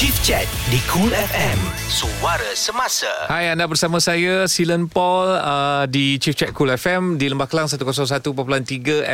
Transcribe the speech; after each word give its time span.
Chief 0.00 0.16
Chat 0.24 0.48
di 0.72 0.80
Cool 0.88 1.12
FM. 1.12 1.60
Suara 1.84 2.56
semasa. 2.56 3.28
Hai, 3.28 3.52
anda 3.52 3.68
bersama 3.68 4.00
saya 4.00 4.48
Silen 4.48 4.88
Paul 4.88 5.28
uh, 5.28 5.84
di 5.92 6.16
Chief 6.16 6.32
Chat 6.32 6.56
Cool 6.56 6.72
FM 6.72 7.20
di 7.20 7.28
Lembah 7.28 7.44
Kelang 7.44 7.68
101.3 7.68 8.24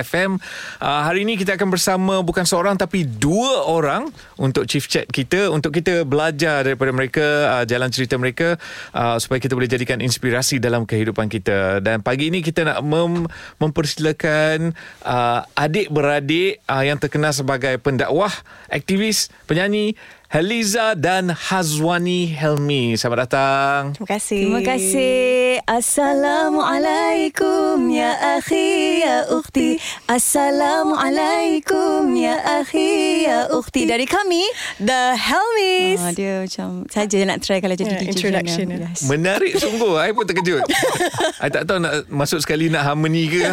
FM. 0.06 0.38
Uh, 0.78 1.02
hari 1.02 1.26
ini 1.26 1.34
kita 1.34 1.58
akan 1.58 1.74
bersama 1.74 2.22
bukan 2.22 2.46
seorang 2.46 2.78
tapi 2.78 3.02
dua 3.02 3.66
orang 3.66 4.14
untuk 4.38 4.70
Chief 4.70 4.86
Chat 4.86 5.10
kita 5.10 5.50
untuk 5.50 5.74
kita 5.74 6.06
belajar 6.06 6.62
daripada 6.62 6.94
mereka 6.94 7.26
uh, 7.50 7.64
jalan 7.66 7.90
cerita 7.90 8.14
mereka 8.14 8.54
uh, 8.94 9.18
supaya 9.18 9.42
kita 9.42 9.58
boleh 9.58 9.66
jadikan 9.66 9.98
inspirasi 9.98 10.62
dalam 10.62 10.86
kehidupan 10.86 11.26
kita. 11.26 11.82
Dan 11.82 11.98
pagi 12.06 12.30
ini 12.30 12.46
kita 12.46 12.62
nak 12.62 12.86
mem- 12.86 13.26
mempersilakan 13.58 14.70
uh, 15.02 15.42
adik-beradik 15.58 16.62
uh, 16.70 16.86
yang 16.86 17.02
terkenal 17.02 17.34
sebagai 17.34 17.74
pendakwah, 17.82 18.30
aktivis, 18.70 19.34
penyanyi 19.50 19.98
Heliza 20.36 20.92
dan 20.92 21.32
Hazwani 21.32 22.28
Helmi. 22.28 22.92
Selamat 23.00 23.24
datang. 23.24 23.96
Terima 23.96 24.20
kasih. 24.20 24.44
Terima 24.44 24.60
kasih. 24.60 25.64
Assalamualaikum 25.64 27.80
ya 27.88 28.36
akhi 28.36 29.00
ya 29.00 29.32
ukhti. 29.32 29.80
Assalamualaikum 30.04 32.12
ya 32.12 32.36
akhi 32.60 33.24
ya 33.24 33.48
ukhti. 33.48 33.88
Dari 33.88 34.04
kami 34.04 34.44
The 34.76 35.16
Helmies. 35.16 36.04
Ah, 36.04 36.12
dia 36.12 36.44
macam 36.44 36.84
saja 36.84 37.16
nak 37.24 37.40
try 37.40 37.64
kalau 37.64 37.72
jadi 37.72 37.96
Yeah, 37.96 38.04
DJ 38.04 38.12
introduction. 38.12 38.76
Yes. 38.76 39.08
Menarik 39.08 39.56
sungguh. 39.56 39.96
I 39.96 40.12
pun 40.12 40.28
terkejut. 40.28 40.68
I 41.40 41.48
tak 41.48 41.64
tahu 41.64 41.80
nak 41.80 42.12
masuk 42.12 42.44
sekali 42.44 42.68
nak 42.68 42.84
harmony 42.84 43.32
ke. 43.32 43.40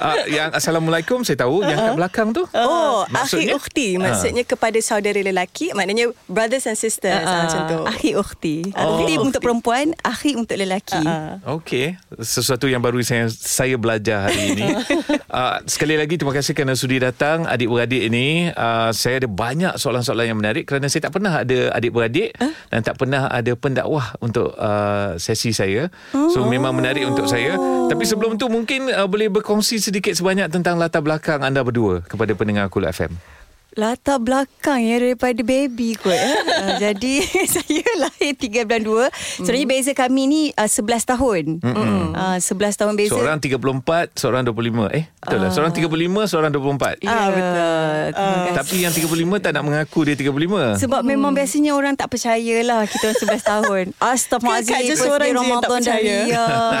uh, 0.00 0.16
yang 0.26 0.50
Assalamualaikum 0.54 1.22
saya 1.22 1.40
tahu. 1.40 1.62
Yang 1.62 1.78
kat 1.78 1.92
belakang 1.96 2.28
tu. 2.32 2.42
Oh, 2.56 3.04
Maksudnya? 3.08 3.54
akhi 3.54 3.58
ukhti. 3.58 3.88
Maksudnya 4.00 4.44
kepada 4.44 4.78
saudara 4.80 5.20
lelaki. 5.20 5.72
Maknanya 5.76 6.12
brothers 6.26 6.66
and 6.66 6.78
sisters. 6.78 7.24
Ah, 7.24 7.46
macam 7.46 7.60
tu. 7.68 7.78
Akhi 7.86 8.10
ukhti. 8.16 8.56
Oh. 8.74 9.00
Ukhti 9.00 9.14
untuk 9.20 9.40
perempuan, 9.44 9.92
akhi 10.00 10.36
untuk 10.36 10.56
lelaki. 10.56 11.00
Ah. 11.04 11.40
Okey, 11.60 11.96
sesuatu 12.20 12.66
yang 12.68 12.80
baru 12.80 13.00
saya 13.04 13.28
saya 13.28 13.76
belajar 13.76 14.28
hari 14.28 14.56
ini. 14.56 14.68
uh, 15.30 15.56
sekali 15.64 15.94
lagi 15.96 16.18
terima 16.18 16.34
kasih 16.34 16.52
kerana 16.52 16.74
sudi 16.76 17.00
datang 17.00 17.46
adik-beradik 17.46 18.02
ini. 18.10 18.50
Uh, 18.52 18.90
saya 18.92 19.22
ada 19.22 19.28
banyak 19.30 19.74
soalan-soalan 19.78 20.34
yang 20.34 20.38
menarik 20.38 20.68
kerana 20.68 20.90
saya 20.90 21.08
tak 21.08 21.16
pernah 21.16 21.40
ada 21.40 21.72
adik-beradik 21.74 22.34
Huh? 22.36 22.52
dan 22.68 22.80
tak 22.84 23.00
pernah 23.00 23.26
ada 23.30 23.52
pendakwah 23.56 24.14
untuk 24.20 24.52
uh, 24.58 25.16
sesi 25.16 25.54
saya. 25.56 25.88
So 26.12 26.46
memang 26.46 26.76
menarik 26.76 27.06
untuk 27.06 27.26
saya. 27.26 27.56
Tapi 27.88 28.04
sebelum 28.06 28.36
tu 28.36 28.46
mungkin 28.52 28.90
uh, 28.92 29.08
boleh 29.08 29.32
berkongsi 29.32 29.80
sedikit 29.80 30.12
sebanyak 30.12 30.50
tentang 30.52 30.76
latar 30.76 31.00
belakang 31.00 31.40
anda 31.40 31.64
berdua 31.64 32.02
kepada 32.04 32.36
pendengar 32.36 32.68
Kul 32.68 32.86
FM. 32.86 33.39
Latar 33.72 34.18
belakang 34.18 34.80
ya 34.80 34.98
daripada 34.98 35.40
baby 35.40 35.94
kot 35.94 36.10
eh. 36.10 36.34
uh, 36.60 36.74
Jadi 36.76 37.22
saya 37.54 37.84
lahir 37.96 38.34
3 38.34 38.64
bulan 38.64 38.82
2 39.06 39.42
Sebenarnya 39.42 39.66
beza 39.68 39.92
kami 39.92 40.22
ni 40.24 40.42
uh, 40.52 40.66
11 40.66 40.82
tahun 41.08 41.42
Mm-mm. 41.60 42.02
uh, 42.12 42.36
11 42.36 42.50
tahun 42.76 42.94
beza 42.94 43.12
Seorang 43.12 43.38
34, 43.38 44.14
seorang 44.14 44.42
25. 44.42 44.90
Eh, 44.90 45.04
betul 45.16 45.38
lah. 45.38 45.50
Seorang 45.50 45.72
35, 45.72 45.86
seorang 46.26 46.50
24. 46.50 46.98
Ya, 46.98 47.10
Ah, 47.10 47.28
betul. 47.28 48.00
terima 48.10 48.30
Ah. 48.30 48.42
kasih. 48.42 48.56
Tapi 48.56 48.76
yang 48.80 48.92
35 48.92 49.06
tak 49.38 49.50
nak 49.52 49.62
mengaku 49.62 49.98
dia 50.02 50.14
35. 50.14 50.76
Sebab 50.76 51.02
memang 51.02 51.30
biasanya 51.30 51.72
orang 51.72 51.94
tak 51.94 52.08
percayalah 52.08 52.84
kita 52.84 53.04
orang 53.06 53.18
11 53.18 53.42
tahun. 53.44 53.84
Astaghfirullahalazim. 54.12 54.72
Kan 54.72 54.82
je 54.82 54.94
seorang 54.96 55.28
je 55.30 55.44
yang 55.44 55.60
tak 55.60 55.70
percaya. 55.70 56.16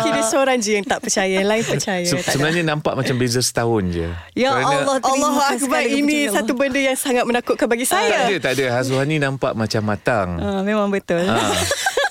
dia 0.02 0.22
seorang 0.24 0.56
je 0.58 0.70
yang 0.72 0.86
tak 0.86 1.00
percaya. 1.00 1.34
Yang 1.34 1.48
lain 1.48 1.64
percaya. 1.68 2.04
Se- 2.04 2.24
sebenarnya 2.26 2.62
nampak 2.64 2.92
macam 2.94 3.14
beza 3.14 3.40
setahun 3.40 3.82
je. 3.88 4.06
Ya 4.34 4.50
Allah, 4.52 4.98
terima 4.98 5.26
Allah 5.28 5.46
kasih 5.50 5.66
Akbar 5.66 5.82
ini 5.84 6.18
satu 6.26 6.52
benda 6.52 6.79
yang 6.82 6.96
sangat 6.96 7.24
menakutkan 7.24 7.66
bagi 7.66 7.84
Tak 7.84 8.00
saya. 8.00 8.26
ada, 8.26 8.36
tak 8.38 8.52
ada. 8.56 8.66
Hazwani 8.74 9.16
nampak 9.16 9.52
macam 9.52 9.82
matang. 9.82 10.28
Uh, 10.36 10.60
memang 10.60 10.88
betul. 10.88 11.22
Ha. 11.22 11.36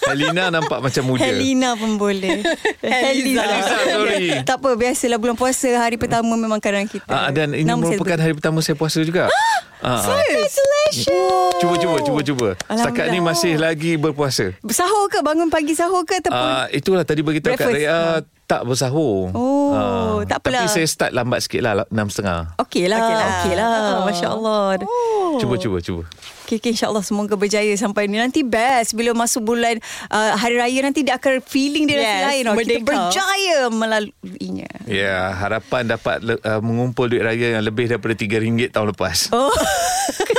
Helena 0.09 0.50
nampak 0.50 0.81
macam 0.81 1.03
muda. 1.06 1.22
Helena 1.22 1.78
pun 1.78 1.94
boleh. 1.95 2.42
Heliza. 2.81 3.45
Heliza, 3.45 3.76
sorry. 3.86 4.26
tak 4.42 4.58
apa, 4.58 4.70
biasalah 4.73 5.17
bulan 5.17 5.38
puasa 5.38 5.70
hari 5.77 6.02
pertama 6.02 6.33
memang 6.33 6.58
kadang 6.58 6.89
kita. 6.89 7.05
Ah, 7.08 7.30
dan 7.30 7.54
ini 7.54 7.61
Nama 7.61 7.77
saya 7.77 7.93
merupakan 7.93 8.17
hari 8.17 8.33
pertama 8.33 8.58
saya 8.61 8.73
puasa 8.73 8.99
juga. 9.02 9.30
Ah, 9.80 9.95
ah. 9.95 10.11
Congratulations. 10.11 11.55
Cuba, 11.55 11.76
cuba, 11.80 11.98
cuba, 12.04 12.20
cuba. 12.20 12.49
Setakat 12.67 13.16
ni 13.16 13.23
masih 13.23 13.55
lagi 13.55 13.95
berpuasa. 13.95 14.52
Sahur 14.67 15.08
ke? 15.08 15.23
Bangun 15.23 15.48
pagi 15.48 15.72
sahur 15.72 16.04
ke? 16.04 16.20
Ataupun 16.20 16.36
Ah, 16.36 16.67
itulah 16.70 17.08
tadi 17.08 17.23
beritahu 17.23 17.55
kat 17.55 17.64
Breakfast. 17.64 17.88
Raya 17.88 18.20
tak 18.49 18.65
bersahur. 18.65 19.30
Oh, 19.37 19.70
Ah, 19.70 20.26
tak 20.26 20.42
apalah. 20.42 20.65
Tapi 20.65 20.73
saya 20.73 20.87
start 20.89 21.14
lambat 21.14 21.45
sikit 21.45 21.61
lah, 21.61 21.86
6.30. 21.86 22.58
Okey 22.58 22.89
lah. 22.89 22.98
Okey 22.98 23.14
Okey 23.14 23.14
lah. 23.14 23.21
lah. 23.21 23.30
Okay 23.37 23.54
lah. 23.54 23.70
Oh. 23.70 24.02
Masya 24.10 24.27
Allah. 24.27 24.61
Oh. 24.82 25.37
Cuba, 25.37 25.55
cuba, 25.61 25.77
cuba. 25.77 26.04
Okay, 26.49 26.58
okay, 26.58 26.73
insyaAllah 26.73 27.05
semoga 27.05 27.37
berjaya 27.37 27.70
sampai 27.77 28.10
ni. 28.10 28.17
Nanti 28.17 28.42
best 28.42 28.98
bila 28.98 29.14
masuk 29.14 29.54
bulan 29.54 29.77
uh, 30.10 30.33
Hari 30.33 30.58
Raya 30.58 30.82
nanti 30.82 31.05
dia 31.05 31.21
akan 31.21 31.45
feeling 31.45 31.86
dia 31.86 32.02
Yes, 32.02 32.26
lain. 32.26 32.43
tau. 32.43 32.58
Kita 32.58 32.82
berjaya 32.82 33.58
melaluinya. 33.70 34.70
Ya, 34.89 35.30
harapan 35.37 35.86
dapat 35.86 36.17
uh, 36.26 36.58
mengumpul 36.58 37.05
duit 37.05 37.21
raya 37.21 37.54
yang 37.54 37.61
lebih 37.61 37.86
daripada 37.86 38.17
RM3 38.17 38.73
tahun 38.73 38.98
lepas. 38.98 39.30
Oh. 39.30 39.54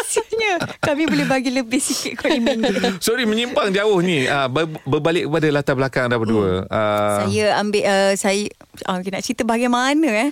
Kami 0.80 1.04
boleh 1.04 1.28
bagi 1.28 1.52
lebih 1.52 1.76
sikit 1.76 2.24
kot 2.24 2.32
minggu. 2.40 2.96
Sorry 3.04 3.28
menyimpang 3.28 3.68
jauh 3.68 4.00
ni. 4.00 4.24
Uh, 4.24 4.48
ber- 4.48 4.80
berbalik 4.88 5.28
kepada 5.28 5.46
latar 5.52 5.74
belakang 5.76 6.08
anda 6.08 6.16
berdua. 6.16 6.64
Uh, 6.72 7.28
Saya 7.28 7.60
ambil 7.60 7.82
uh, 7.84 8.12
saya 8.16 8.48
uh, 8.88 8.96
nak 8.96 9.20
cerita 9.20 9.44
bagaimana 9.44 10.08
eh. 10.08 10.30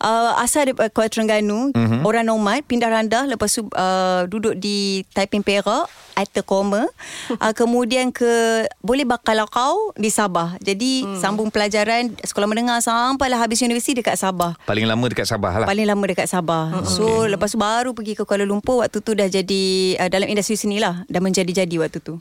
Uh, 0.00 0.32
asal 0.40 0.72
daripada 0.72 0.88
Kuala 0.88 1.12
Terengganu, 1.12 1.76
mm-hmm. 1.76 2.00
orang 2.08 2.24
nomad 2.24 2.64
pindah 2.64 2.88
randah 2.88 3.28
lepas 3.28 3.52
tu 3.52 3.68
uh, 3.76 4.24
duduk 4.24 4.56
di 4.56 5.04
Taiping 5.12 5.44
Perak 5.44 5.84
atau 6.20 6.44
koma. 6.44 6.84
Uh, 7.32 7.52
kemudian 7.60 8.12
ke 8.12 8.64
boleh 8.84 9.08
bakal 9.08 9.44
kau 9.48 9.92
di 9.96 10.12
Sabah. 10.12 10.60
Jadi 10.60 11.04
mm. 11.06 11.18
sambung 11.18 11.48
pelajaran 11.48 12.12
sekolah 12.20 12.48
menengah 12.48 12.78
sampailah 12.84 13.40
habis 13.40 13.64
universiti 13.64 14.00
dekat 14.00 14.20
Sabah. 14.20 14.56
paling 14.68 14.84
lama 14.84 15.04
dekat 15.08 15.26
Sabah 15.26 15.64
lah. 15.64 15.66
Paling 15.66 15.86
lama 15.88 16.04
dekat 16.04 16.28
Sabah. 16.28 16.70
Mm-hmm. 16.70 16.92
So 16.92 17.04
okay. 17.24 17.32
lepas 17.36 17.48
tu 17.52 17.58
baru 17.58 17.90
pergi 17.96 18.12
ke 18.18 18.22
Kuala 18.28 18.44
Lumpur 18.44 18.84
waktu 18.84 18.98
tu 19.00 19.16
dah 19.16 19.28
jadi 19.28 19.62
uh, 19.96 20.08
dalam 20.12 20.28
industri 20.28 20.60
seni 20.60 20.78
lah. 20.78 21.02
Dah 21.08 21.20
menjadi-jadi 21.22 21.76
waktu 21.80 21.98
tu. 22.04 22.20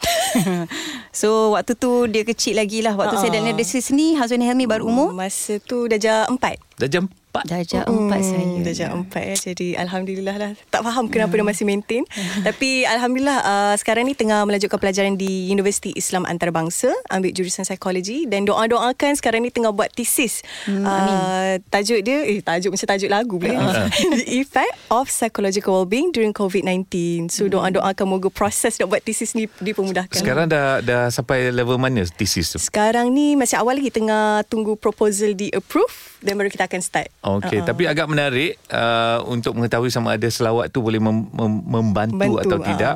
so 1.22 1.58
waktu 1.58 1.76
tu 1.76 2.08
dia 2.08 2.24
kecil 2.24 2.58
lagi 2.58 2.80
lah. 2.80 2.96
Waktu 2.96 3.20
uh-huh. 3.20 3.24
saya 3.28 3.36
dalam 3.36 3.52
industri 3.52 3.84
seni 3.84 4.16
Hazwan 4.16 4.44
Helmi 4.44 4.66
baru 4.70 4.88
umur. 4.88 5.12
Masa 5.12 5.60
tu 5.60 5.92
dah 5.92 6.00
jam 6.00 6.40
4. 6.40 6.69
Dah 6.80 6.88
jam 6.88 7.12
4. 7.30 7.46
Darjah 7.46 7.84
empat 7.86 8.22
saya. 8.26 8.42
Hmm, 8.42 8.64
Dah 8.66 8.74
jam 8.74 8.90
4 9.06 9.14
ya. 9.22 9.36
Jadi 9.52 9.68
Alhamdulillah 9.78 10.36
lah. 10.40 10.52
Tak 10.74 10.82
faham 10.82 11.06
kenapa 11.12 11.38
dia 11.38 11.46
masih 11.46 11.62
maintain. 11.68 12.02
Tapi 12.48 12.88
Alhamdulillah 12.90 13.40
uh, 13.46 13.76
sekarang 13.78 14.10
ni 14.10 14.18
tengah 14.18 14.42
melanjutkan 14.50 14.82
pelajaran 14.82 15.14
di 15.14 15.52
Universiti 15.52 15.94
Islam 15.94 16.26
Antarabangsa. 16.26 16.90
Ambil 17.12 17.36
jurusan 17.36 17.68
psikologi. 17.68 18.26
Dan 18.26 18.50
doa-doakan 18.50 19.14
sekarang 19.20 19.46
ni 19.46 19.54
tengah 19.54 19.70
buat 19.70 19.94
tesis. 19.94 20.42
Hmm, 20.66 20.88
uh, 20.88 21.62
tajuk 21.70 22.02
dia, 22.02 22.26
eh 22.26 22.42
tajuk 22.42 22.74
macam 22.74 22.88
tajuk 22.96 23.10
lagu 23.12 23.36
pula. 23.38 23.86
The 24.16 24.26
effect 24.42 24.74
of 24.90 25.12
psychological 25.12 25.84
well-being 25.84 26.10
during 26.16 26.34
COVID-19. 26.34 27.30
So 27.30 27.46
doa-doakan 27.46 28.06
moga 28.10 28.32
proses 28.34 28.82
nak 28.82 28.90
buat 28.90 29.06
tesis 29.06 29.38
ni 29.38 29.46
dipermudahkan. 29.62 30.18
Sekarang 30.18 30.50
dah 30.50 30.82
dah 30.82 31.14
sampai 31.14 31.54
level 31.54 31.78
mana 31.78 32.08
tesis 32.10 32.56
tu? 32.56 32.58
Sekarang 32.58 33.14
ni 33.14 33.38
masih 33.38 33.60
awal 33.62 33.78
lagi 33.78 33.94
tengah 33.94 34.42
tunggu 34.50 34.74
proposal 34.80 35.38
di 35.38 35.54
approve 35.54 36.18
dan 36.26 36.34
baru 36.34 36.50
kita 36.50 36.69
akan 36.70 36.82
start. 36.86 37.10
Okey, 37.26 37.60
Uh-uh. 37.60 37.68
tapi 37.68 37.90
agak 37.90 38.06
menarik 38.06 38.62
uh, 38.70 39.26
untuk 39.26 39.58
mengetahui 39.58 39.90
sama 39.90 40.14
ada 40.14 40.30
selawat 40.30 40.70
tu 40.70 40.86
boleh 40.86 41.02
mem- 41.02 41.28
mem- 41.34 41.66
membantu 41.66 42.22
Bantu, 42.22 42.46
atau 42.46 42.58
tidak 42.62 42.96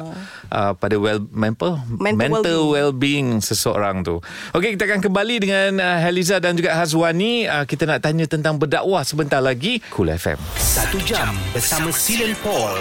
uh, 0.53 0.72
pada 0.78 0.95
well 1.01 1.25
mental 1.34 1.81
Mental 1.97 2.16
mental 2.16 2.59
well-being 2.69 3.41
seseorang 3.41 4.06
tu. 4.06 4.22
Okey, 4.53 4.78
kita 4.78 4.85
akan 4.85 5.01
kembali 5.01 5.35
dengan 5.41 5.81
uh, 5.81 5.97
Heliza 5.97 6.38
dan 6.38 6.53
juga 6.53 6.78
Hazwani. 6.78 7.50
Uh, 7.50 7.66
kita 7.66 7.89
nak 7.89 8.06
tanya 8.06 8.29
tentang 8.29 8.62
berdakwah 8.62 9.01
sebentar 9.01 9.41
lagi. 9.41 9.81
Cool 9.89 10.13
FM. 10.13 10.38
Satu 10.56 11.01
jam 11.01 11.33
bersama 11.51 11.89
Silen 11.89 12.38
Paul 12.45 12.78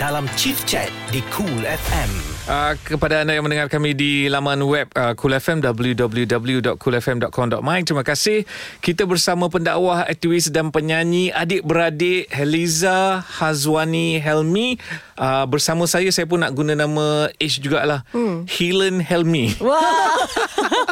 dalam 0.00 0.24
Chief 0.40 0.56
Chat 0.64 0.88
di 1.12 1.20
Cool 1.28 1.62
FM. 1.62 2.33
Uh, 2.44 2.76
kepada 2.84 3.24
anda 3.24 3.32
yang 3.32 3.40
mendengar 3.40 3.72
kami 3.72 3.96
di 3.96 4.28
laman 4.28 4.60
web 4.68 4.92
uh, 5.00 5.16
Cool 5.16 5.32
FM 5.32 5.64
www.coolfm.com.my 5.64 7.78
terima 7.88 8.04
kasih 8.04 8.44
kita 8.84 9.08
bersama 9.08 9.48
pendakwah 9.48 10.04
aktivis 10.04 10.52
dan 10.52 10.68
penyanyi 10.68 11.32
adik-beradik 11.32 12.28
Heliza 12.28 13.24
Hazwani 13.24 14.20
Helmi 14.20 14.76
uh, 15.16 15.48
bersama 15.48 15.88
saya 15.88 16.12
saya 16.12 16.28
pun 16.28 16.44
nak 16.44 16.52
guna 16.52 16.76
nama 16.76 17.32
H 17.40 17.64
jugalah 17.64 18.04
hmm. 18.12 18.44
Helen 18.44 19.00
Helmi 19.00 19.56
Wah. 19.64 20.12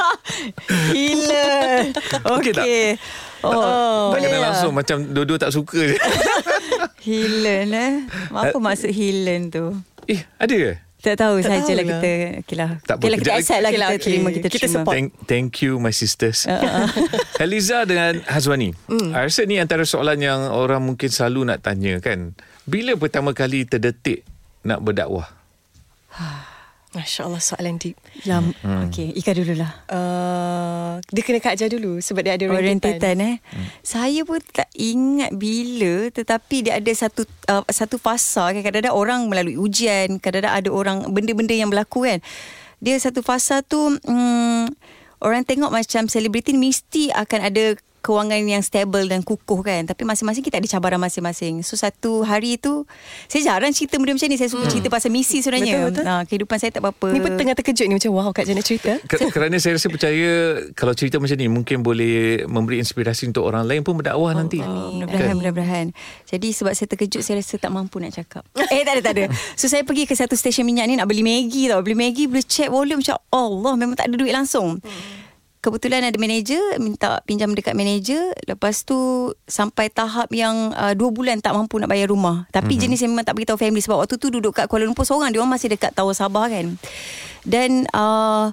Gila. 0.97 1.53
Okey 2.33 2.53
tak? 2.57 2.65
Oh, 3.45 4.17
tak 4.17 4.25
boleh 4.25 4.25
kena 4.25 4.41
lah. 4.41 4.57
langsung 4.57 4.73
macam 4.73 5.05
dua-dua 5.05 5.37
tak 5.37 5.53
suka 5.53 5.85
je 5.85 6.01
Hilen 7.05 7.77
eh. 7.77 8.09
Apa 8.33 8.57
maksud 8.57 8.89
hilen 8.89 9.53
tu? 9.53 9.77
eh 10.09 10.25
ada 10.41 10.55
ke? 10.55 10.92
Tak 11.03 11.19
tahu 11.19 11.35
Tak 11.37 11.51
sajalah 11.51 11.67
tahu 11.67 11.75
lah. 11.75 11.85
kita. 11.91 12.13
Okeylah. 12.41 12.71
Tak 12.81 12.95
apa, 12.95 13.01
Okeylah 13.01 13.19
kita 13.19 13.27
kejap- 13.27 13.39
accept 13.41 13.59
lah 13.59 13.71
kita 13.71 13.81
lah, 13.81 13.89
okey. 13.91 14.01
terima 14.01 14.29
kita, 14.31 14.47
Kita 14.47 14.59
terima. 14.61 14.75
support. 14.77 14.95
Thank, 14.95 15.09
thank 15.27 15.51
you 15.59 15.73
my 15.77 15.91
sisters. 15.91 16.39
Heliza 17.43 17.79
dengan 17.83 18.23
Hazwani. 18.25 18.71
Mm. 18.87 19.11
I 19.11 19.21
rasa 19.21 19.43
ni 19.43 19.59
antara 19.59 19.83
soalan 19.83 20.17
yang 20.17 20.41
orang 20.49 20.79
mungkin 20.81 21.09
selalu 21.09 21.43
nak 21.45 21.59
tanya 21.61 21.99
kan. 21.99 22.39
Bila 22.65 22.95
pertama 22.95 23.31
kali 23.33 23.65
terdetik 23.65 24.23
nak 24.63 24.79
berdakwah? 24.79 25.27
Masya 26.93 27.25
Allah 27.25 27.41
soalan 27.41 27.81
deep. 27.81 27.97
Lam, 28.29 28.53
hmm. 28.53 28.93
Okay, 28.93 29.17
Ika 29.17 29.33
dululah. 29.33 29.73
Uh, 29.89 31.01
dia 31.09 31.25
kena 31.25 31.41
Kak 31.41 31.57
Jah 31.57 31.73
dulu 31.73 32.05
sebab 32.05 32.21
dia 32.21 32.37
ada 32.37 32.45
Orientation 32.53 33.17
eh. 33.17 33.41
Hmm. 33.41 33.67
Saya 33.81 34.21
pun 34.29 34.37
tak 34.53 34.69
ingat 34.77 35.33
bila 35.33 36.13
tetapi 36.13 36.69
dia 36.69 36.77
ada 36.77 36.93
satu 36.93 37.25
uh, 37.49 37.65
satu 37.65 37.97
fasa 37.97 38.53
kan 38.53 38.61
kadang-kadang 38.61 38.93
orang 38.93 39.21
melalui 39.25 39.57
ujian, 39.57 40.21
kadang-kadang 40.21 40.53
ada 40.53 40.69
orang 40.69 40.99
benda-benda 41.09 41.57
yang 41.57 41.73
berlaku 41.73 42.05
kan. 42.05 42.21
Dia 42.85 43.01
satu 43.01 43.25
fasa 43.25 43.65
tu 43.65 43.97
um, 43.97 44.65
orang 45.25 45.49
tengok 45.49 45.73
macam 45.73 46.13
selebriti 46.13 46.53
mesti 46.53 47.09
akan 47.09 47.41
ada 47.49 47.65
kewangan 48.03 48.43
yang 48.43 48.61
stable 48.67 49.07
dan 49.07 49.23
kukuh 49.23 49.63
kan. 49.63 49.87
Tapi 49.87 50.03
masing-masing 50.03 50.43
kita 50.43 50.59
ada 50.59 50.67
cabaran 50.67 50.99
masing-masing. 50.99 51.63
So 51.63 51.79
satu 51.79 52.27
hari 52.27 52.59
tu 52.59 52.83
saya 53.31 53.55
jarang 53.55 53.71
cerita 53.71 53.97
benda 53.97 54.19
macam 54.19 54.27
ni. 54.27 54.37
Saya 54.37 54.51
suka 54.51 54.67
hmm. 54.67 54.73
cerita 54.75 54.89
pasal 54.91 55.15
misi 55.15 55.39
sebenarnya. 55.39 55.87
Betul, 55.87 55.91
betul. 55.95 56.05
Nah, 56.05 56.21
kehidupan 56.27 56.57
saya 56.59 56.71
tak 56.75 56.83
apa-apa 56.83 57.07
ni 57.15 57.23
pun 57.23 57.33
tengah 57.39 57.55
terkejut 57.55 57.87
ni 57.87 57.95
macam 57.97 58.11
wow 58.13 58.29
Kak 58.35 58.45
Jan 58.45 58.59
nak 58.59 58.67
cerita. 58.67 58.93
Kerana 59.35 59.57
saya 59.63 59.79
rasa 59.79 59.87
percaya 59.87 60.31
kalau 60.75 60.93
cerita 60.99 61.23
macam 61.23 61.39
ni 61.39 61.47
mungkin 61.47 61.87
boleh 61.87 62.45
memberi 62.51 62.83
inspirasi 62.83 63.31
untuk 63.31 63.47
orang 63.47 63.65
lain 63.65 63.87
pun 63.87 63.95
berdakwah 63.95 64.35
oh, 64.35 64.37
nanti. 64.37 64.59
mudah-mudahan 64.59 65.35
mudah-mudahan. 65.39 65.87
Jadi 66.27 66.49
sebab 66.51 66.75
saya 66.75 66.91
terkejut 66.91 67.23
saya 67.23 67.39
rasa 67.39 67.55
tak 67.63 67.71
mampu 67.71 68.03
nak 68.03 68.13
cakap. 68.19 68.43
Eh 68.73 68.83
tak 68.89 68.99
ada 68.99 69.03
tak 69.05 69.15
ada. 69.21 69.25
So 69.55 69.69
saya 69.69 69.85
pergi 69.87 70.09
ke 70.09 70.17
satu 70.17 70.33
stesen 70.35 70.65
minyak 70.67 70.91
ni 70.91 70.97
nak 70.99 71.07
beli 71.07 71.23
Maggi 71.23 71.71
tau. 71.71 71.85
Beli 71.85 71.95
Maggi 71.95 72.25
boleh 72.27 72.43
check 72.43 72.73
volume 72.73 73.05
macam 73.05 73.21
Allah 73.31 73.73
memang 73.79 73.95
tak 73.95 74.11
ada 74.11 74.17
duit 74.19 74.33
langsung. 74.35 74.81
Hmm 74.81 75.22
kebetulan 75.63 76.03
ada 76.03 76.19
manager 76.19 76.61
minta 76.83 77.23
pinjam 77.23 77.55
dekat 77.55 77.79
manager. 77.79 78.35
Lepas 78.51 78.83
tu 78.83 79.31
sampai 79.47 79.89
tahap 79.89 80.29
yang 80.35 80.75
uh, 80.75 80.93
dua 80.93 81.15
bulan 81.15 81.39
tak 81.39 81.55
mampu 81.55 81.79
nak 81.79 81.89
bayar 81.89 82.11
rumah. 82.11 82.51
Tapi 82.51 82.75
mm-hmm. 82.75 82.83
jenis 82.83 82.99
yang 83.07 83.11
memang 83.15 83.25
tak 83.25 83.39
beritahu 83.39 83.57
family 83.57 83.81
sebab 83.81 84.03
waktu 84.03 84.19
tu 84.19 84.29
duduk 84.29 84.59
kat 84.59 84.67
Kuala 84.67 84.85
Lumpur 84.85 85.07
seorang 85.07 85.31
dia 85.31 85.39
orang 85.39 85.55
masih 85.55 85.71
dekat 85.71 85.95
Tower 85.95 86.13
Sabah 86.13 86.51
kan. 86.51 86.75
Dan 87.47 87.87
uh, 87.95 88.51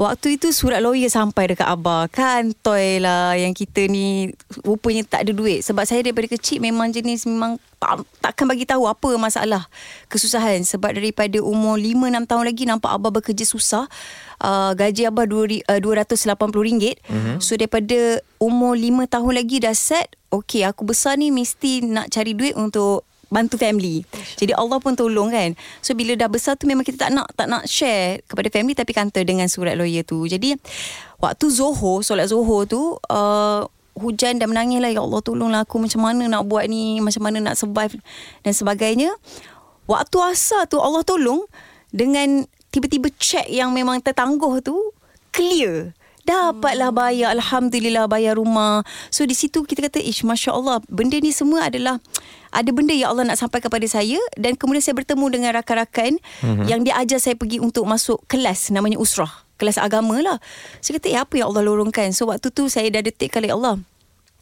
Waktu 0.00 0.40
itu 0.40 0.48
surat 0.48 0.80
lawyer 0.80 1.12
sampai 1.12 1.52
dekat 1.52 1.68
Abah. 1.68 2.08
Kantoi 2.08 3.04
lah 3.04 3.36
yang 3.36 3.52
kita 3.52 3.84
ni 3.84 4.32
rupanya 4.64 5.04
tak 5.04 5.28
ada 5.28 5.36
duit. 5.36 5.60
Sebab 5.60 5.84
saya 5.84 6.00
daripada 6.00 6.24
kecil 6.24 6.64
memang 6.64 6.88
jenis 6.88 7.28
memang 7.28 7.60
tak, 7.76 8.00
takkan 8.24 8.48
bagi 8.48 8.64
tahu 8.64 8.88
apa 8.88 9.12
masalah 9.20 9.68
kesusahan. 10.08 10.64
Sebab 10.64 10.96
daripada 10.96 11.44
umur 11.44 11.76
5-6 11.76 12.16
tahun 12.32 12.44
lagi 12.48 12.64
nampak 12.64 12.96
Abah 12.96 13.12
bekerja 13.12 13.44
susah. 13.44 13.92
Uh, 14.40 14.72
gaji 14.72 15.04
Abah 15.04 15.28
RM280. 15.28 16.96
Mm-hmm. 17.04 17.36
So 17.44 17.60
daripada 17.60 18.24
umur 18.40 18.80
5 18.80 19.04
tahun 19.04 19.32
lagi 19.36 19.60
dah 19.60 19.76
set. 19.76 20.16
Okay 20.32 20.64
aku 20.64 20.88
besar 20.88 21.20
ni 21.20 21.28
mesti 21.28 21.84
nak 21.84 22.08
cari 22.08 22.32
duit 22.32 22.56
untuk 22.56 23.04
bantu 23.30 23.56
family. 23.56 24.02
Jadi 24.36 24.52
Allah 24.52 24.82
pun 24.82 24.98
tolong 24.98 25.30
kan. 25.30 25.54
So 25.80 25.94
bila 25.94 26.18
dah 26.18 26.26
besar 26.26 26.58
tu 26.58 26.66
memang 26.66 26.82
kita 26.82 27.08
tak 27.08 27.10
nak 27.14 27.30
tak 27.38 27.46
nak 27.46 27.64
share 27.64 28.20
kepada 28.26 28.50
family 28.50 28.74
tapi 28.74 28.90
kantor 28.90 29.22
dengan 29.22 29.46
surat 29.46 29.78
lawyer 29.78 30.02
tu. 30.02 30.26
Jadi 30.26 30.58
waktu 31.22 31.46
Zohor, 31.48 32.02
solat 32.02 32.28
Zohor 32.28 32.66
tu 32.66 32.98
uh, 33.08 33.62
hujan 33.94 34.42
dan 34.42 34.50
menangis 34.50 34.82
lah 34.82 34.90
ya 34.90 35.00
Allah 35.00 35.20
tolonglah 35.22 35.62
aku 35.62 35.78
macam 35.78 36.02
mana 36.02 36.26
nak 36.26 36.42
buat 36.50 36.66
ni, 36.66 36.98
macam 36.98 37.22
mana 37.22 37.38
nak 37.40 37.54
survive 37.54 37.94
dan 38.42 38.52
sebagainya. 38.52 39.14
Waktu 39.86 40.16
asar 40.34 40.66
tu 40.66 40.82
Allah 40.82 41.06
tolong 41.06 41.46
dengan 41.90 42.46
tiba-tiba 42.70 43.10
check 43.18 43.46
yang 43.50 43.70
memang 43.74 44.02
tertangguh 44.02 44.62
tu 44.62 44.74
clear. 45.30 45.94
Dapatlah 46.24 46.90
bayar. 46.92 47.32
Alhamdulillah 47.34 48.06
bayar 48.06 48.36
rumah. 48.36 48.84
So 49.08 49.24
di 49.24 49.32
situ 49.36 49.64
kita 49.64 49.88
kata 49.88 50.00
Ish 50.00 50.22
Masya 50.22 50.52
Allah 50.54 50.78
Benda 50.86 51.16
ni 51.18 51.32
semua 51.32 51.66
adalah 51.68 51.98
Ada 52.52 52.70
benda 52.70 52.92
yang 52.92 53.14
Allah 53.14 53.32
nak 53.32 53.38
sampaikan 53.40 53.70
kepada 53.70 53.86
saya 53.86 54.18
Dan 54.34 54.58
kemudian 54.58 54.82
saya 54.82 54.96
bertemu 54.96 55.26
dengan 55.30 55.50
rakan-rakan 55.56 56.18
mm-hmm. 56.18 56.66
Yang 56.66 56.80
dia 56.86 56.94
ajar 56.98 57.18
saya 57.22 57.34
pergi 57.38 57.58
untuk 57.62 57.86
masuk 57.86 58.22
kelas 58.26 58.74
Namanya 58.74 58.98
Usrah 58.98 59.30
Kelas 59.60 59.76
agama 59.76 60.16
lah. 60.24 60.40
Saya 60.80 60.96
kata 60.96 61.06
eh 61.12 61.20
apa 61.20 61.36
yang 61.36 61.52
Allah 61.52 61.68
lorongkan? 61.68 62.16
So 62.16 62.32
waktu 62.32 62.48
tu 62.48 62.72
saya 62.72 62.88
dah 62.88 63.04
detik 63.04 63.28
kali 63.36 63.52
Allah 63.52 63.76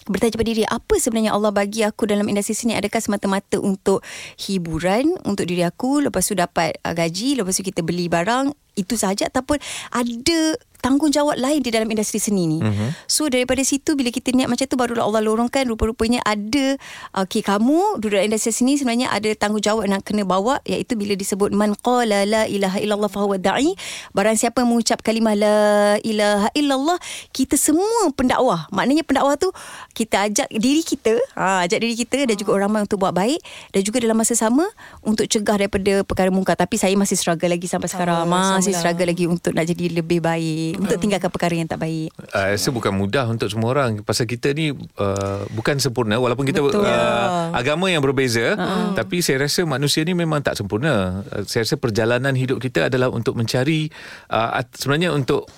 bertanya 0.09 0.41
pada 0.41 0.49
diri 0.49 0.65
apa 0.65 0.95
sebenarnya 0.97 1.37
Allah 1.37 1.53
bagi 1.53 1.85
aku 1.85 2.09
dalam 2.09 2.25
industri 2.27 2.57
seni? 2.57 2.75
Adakah 2.75 2.99
semata-mata 2.99 3.61
untuk 3.61 4.01
hiburan 4.41 5.21
untuk 5.29 5.45
diri 5.45 5.63
aku? 5.63 6.01
Lepas 6.01 6.33
tu 6.33 6.35
dapat 6.35 6.81
uh, 6.83 6.97
gaji 6.97 7.39
lepas 7.39 7.55
tu 7.55 7.63
kita 7.63 7.85
beli 7.85 8.09
barang 8.09 8.51
itu 8.75 8.97
sahaja? 8.97 9.29
Ataupun 9.29 9.61
ada 9.93 10.39
tanggungjawab 10.89 11.37
lain 11.37 11.61
di 11.61 11.69
dalam 11.69 11.85
industri 11.93 12.17
seni 12.17 12.49
ni. 12.49 12.59
Uh-huh. 12.65 12.91
So 13.05 13.29
daripada 13.29 13.61
situ 13.61 13.93
bila 13.93 14.09
kita 14.09 14.33
niat 14.33 14.49
macam 14.49 14.65
tu 14.65 14.81
barulah 14.81 15.05
Allah 15.05 15.21
lorongkan 15.21 15.69
rupa-rupanya 15.69 16.25
ada 16.25 16.79
okey 17.27 17.45
kamu 17.45 18.01
duduk 18.01 18.17
dalam 18.17 18.33
industri 18.33 18.57
seni 18.57 18.81
sebenarnya 18.81 19.11
ada 19.11 19.29
tanggungjawab 19.37 19.85
nak 19.85 20.07
kena 20.07 20.25
bawa 20.25 20.65
iaitu 20.65 20.97
bila 20.97 21.13
disebut 21.19 21.53
man 21.53 21.77
qala 21.77 22.25
la 22.25 22.49
ilaha 22.49 22.79
illallah 22.79 23.11
fa 23.11 23.21
huwa 23.27 23.37
da'i 23.37 23.77
barang 24.15 24.37
siapa 24.39 24.65
mengucap 24.65 25.05
kalimah 25.05 25.37
la 25.37 25.59
ilaha 26.01 26.49
illallah 26.57 26.97
kita 27.35 27.61
semua 27.61 28.09
pendakwah. 28.17 28.71
Maknanya 28.71 29.03
pendakwah 29.03 29.37
tu 29.37 29.51
kita 29.93 30.31
ajak 30.31 30.49
diri 30.55 30.81
kita, 30.87 31.19
ha 31.35 31.67
ajak 31.67 31.79
diri 31.83 31.95
kita 31.99 32.25
dan 32.25 32.39
juga 32.39 32.55
orang 32.55 32.69
ramai 32.69 32.85
untuk 32.85 33.01
buat 33.01 33.17
baik 33.17 33.41
dan 33.73 33.81
juga 33.81 33.99
dalam 34.05 34.15
masa 34.21 34.37
sama 34.37 34.69
untuk 35.01 35.25
cegah 35.25 35.57
daripada 35.57 36.05
perkara 36.05 36.29
mungkar 36.29 36.55
tapi 36.55 36.77
saya 36.77 36.93
masih 36.95 37.17
struggle 37.17 37.49
lagi 37.49 37.65
sampai 37.65 37.89
sekarang. 37.89 38.29
Masih 38.29 38.77
struggle 38.77 39.09
lagi 39.09 39.25
untuk 39.25 39.57
nak 39.57 39.65
jadi 39.67 39.99
lebih 39.99 40.21
baik 40.21 40.78
untuk 40.79 40.97
tinggalkan 41.03 41.31
perkara 41.31 41.55
yang 41.59 41.69
tak 41.69 41.83
baik. 41.83 42.15
Uh, 42.33 42.55
rasa 42.55 42.69
bukan 42.71 42.95
mudah 42.95 43.27
untuk 43.27 43.51
semua 43.51 43.75
orang 43.75 44.01
pasal 44.07 44.25
kita 44.25 44.55
ni 44.55 44.73
uh, 44.73 45.43
bukan 45.53 45.77
sempurna 45.83 46.17
walaupun 46.17 46.47
kita 46.47 46.63
uh, 46.63 47.51
agama 47.53 47.91
yang 47.91 48.01
berbeza 48.01 48.55
uh. 48.55 48.95
tapi 48.95 49.21
saya 49.21 49.45
rasa 49.45 49.67
manusia 49.67 50.07
ni 50.07 50.15
memang 50.15 50.41
tak 50.41 50.57
sempurna. 50.57 51.27
Uh, 51.29 51.45
saya 51.45 51.67
rasa 51.67 51.77
perjalanan 51.77 52.33
hidup 52.33 52.63
kita 52.63 52.87
adalah 52.89 53.11
untuk 53.11 53.35
mencari 53.35 53.91
uh, 54.31 54.63
sebenarnya 54.73 55.13
untuk 55.13 55.51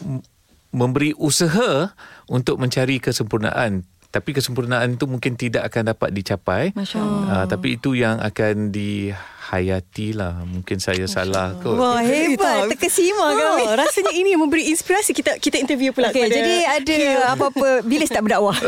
memberi 0.71 1.13
usaha 1.19 1.91
untuk 2.31 2.57
mencari 2.63 3.03
kesempurnaan 3.03 3.85
tapi 4.11 4.35
kesempurnaan 4.35 4.99
itu 4.99 5.07
mungkin 5.07 5.39
tidak 5.39 5.71
akan 5.71 5.95
dapat 5.95 6.11
dicapai. 6.11 6.75
Uh, 6.75 7.47
tapi 7.47 7.79
itu 7.79 7.95
yang 7.95 8.19
akan 8.19 8.75
dihayati 8.75 10.19
lah. 10.19 10.43
Mungkin 10.43 10.83
saya 10.83 11.07
Masya 11.07 11.31
salah 11.31 11.55
kot. 11.63 11.79
Wah 11.79 12.03
hebat, 12.03 12.67
terkesima 12.75 13.23
oh, 13.23 13.39
kami. 13.39 13.65
Rasanya 13.87 14.13
ini 14.19 14.35
yang 14.35 14.43
memberi 14.43 14.67
inspirasi. 14.67 15.15
Kita 15.15 15.39
kita 15.39 15.63
interview 15.63 15.95
pula. 15.95 16.11
Okay, 16.11 16.27
jadi 16.27 16.67
ada 16.67 16.99
apa-apa, 17.39 17.87
bila 17.87 18.03
start 18.03 18.27
berdakwah? 18.27 18.59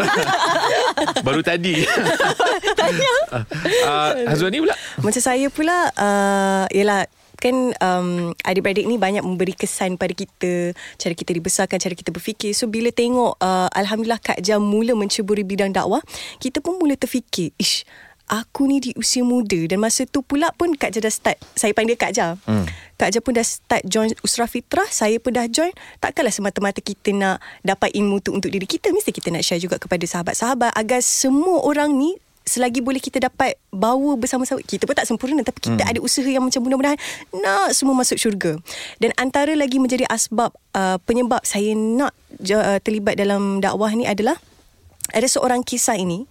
Baru 1.26 1.42
tadi. 1.42 1.82
Tanya. 2.78 3.14
Uh, 3.34 4.10
Hazwani 4.30 4.62
pula? 4.62 4.78
Macam 5.02 5.22
saya 5.22 5.50
pula, 5.50 5.90
uh, 5.98 6.70
ialah 6.70 7.10
kan 7.42 7.74
um, 7.82 8.30
adik-beradik 8.46 8.86
ni 8.86 9.02
banyak 9.02 9.26
memberi 9.26 9.58
kesan 9.58 9.98
pada 9.98 10.14
kita 10.14 10.70
cara 10.94 11.14
kita 11.18 11.34
dibesarkan 11.34 11.82
cara 11.82 11.94
kita 11.98 12.14
berfikir. 12.14 12.54
So 12.54 12.70
bila 12.70 12.94
tengok 12.94 13.42
uh, 13.42 13.66
Alhamdulillah 13.74 14.22
Kak 14.22 14.38
Jam 14.38 14.62
mula 14.62 14.94
menceburi 14.94 15.42
bidang 15.42 15.74
dakwah 15.74 15.98
kita 16.38 16.62
pun 16.62 16.78
mula 16.78 16.94
terfikir 16.94 17.50
ish 17.58 17.82
aku 18.32 18.64
ni 18.64 18.80
di 18.80 18.90
usia 18.96 19.20
muda 19.20 19.68
dan 19.68 19.76
masa 19.76 20.08
tu 20.08 20.24
pula 20.24 20.48
pun 20.56 20.72
Kak 20.72 20.94
Jah 20.96 21.04
dah 21.04 21.12
start. 21.12 21.36
Saya 21.52 21.76
panggil 21.76 22.00
Kak 22.00 22.16
Jah 22.16 22.40
hmm. 22.48 22.64
Kak 22.96 23.12
Jah 23.12 23.20
pun 23.20 23.36
dah 23.36 23.44
start 23.44 23.84
join 23.84 24.08
Usra 24.24 24.48
Fitrah 24.48 24.88
saya 24.88 25.20
pun 25.20 25.36
dah 25.36 25.44
join. 25.50 25.74
Takkanlah 26.00 26.32
semata-mata 26.32 26.80
kita 26.80 27.12
nak 27.12 27.44
dapat 27.60 27.92
ilmu 27.92 28.24
tu 28.24 28.32
untuk 28.32 28.48
diri 28.48 28.64
kita 28.64 28.88
mesti 28.88 29.12
kita 29.12 29.28
nak 29.28 29.44
share 29.44 29.60
juga 29.60 29.76
kepada 29.76 30.08
sahabat-sahabat 30.08 30.72
agar 30.72 31.00
semua 31.04 31.60
orang 31.66 31.92
ni 31.92 32.16
selagi 32.42 32.82
boleh 32.82 32.98
kita 32.98 33.22
dapat 33.22 33.58
bawa 33.70 34.18
bersama-sama 34.18 34.60
kita 34.62 34.84
pun 34.84 34.94
tak 34.98 35.06
sempurna 35.06 35.40
tapi 35.46 35.58
kita 35.72 35.82
hmm. 35.82 35.90
ada 35.94 35.98
usaha 36.02 36.26
yang 36.26 36.42
macam 36.42 36.60
mudah-mudahan 36.62 36.98
nak 37.38 37.72
semua 37.74 37.94
masuk 37.94 38.18
syurga. 38.18 38.58
Dan 38.98 39.14
antara 39.18 39.54
lagi 39.54 39.78
menjadi 39.78 40.06
asbab 40.10 40.54
uh, 40.74 40.98
penyebab 41.06 41.42
saya 41.46 41.74
nak 41.74 42.12
uh, 42.38 42.78
terlibat 42.82 43.14
dalam 43.18 43.62
dakwah 43.62 43.90
ni 43.94 44.04
adalah 44.04 44.38
ada 45.10 45.26
seorang 45.26 45.62
kisah 45.66 45.98
ini. 45.98 46.26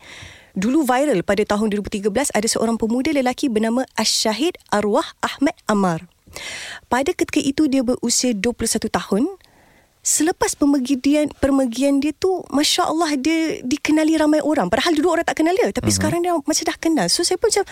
Dulu 0.52 0.84
viral 0.84 1.24
pada 1.24 1.48
tahun 1.48 1.72
2013 1.72 2.12
ada 2.12 2.48
seorang 2.48 2.76
pemuda 2.76 3.16
lelaki 3.16 3.48
bernama 3.48 3.88
Asyahid 3.96 4.60
Arwah 4.68 5.16
Ahmad 5.24 5.56
Amar. 5.64 6.04
Pada 6.92 7.12
ketika 7.16 7.40
itu 7.40 7.72
dia 7.72 7.84
berusia 7.84 8.36
21 8.36 8.92
tahun 8.92 9.24
selepas 10.02 10.58
pemergian 10.58 11.30
permergian 11.38 12.02
dia 12.02 12.10
tu 12.18 12.42
Masya 12.50 12.90
Allah 12.90 13.14
dia 13.18 13.62
dikenali 13.62 14.18
ramai 14.18 14.42
orang. 14.42 14.68
Padahal 14.68 14.98
dulu 14.98 15.14
orang 15.14 15.26
tak 15.26 15.42
kenal 15.42 15.54
dia 15.54 15.70
tapi 15.70 15.90
uh-huh. 15.90 15.96
sekarang 15.98 16.20
dia 16.26 16.34
macam 16.34 16.66
dah 16.66 16.78
kenal. 16.78 17.08
So 17.08 17.22
saya 17.22 17.38
pun 17.38 17.54
macam 17.54 17.66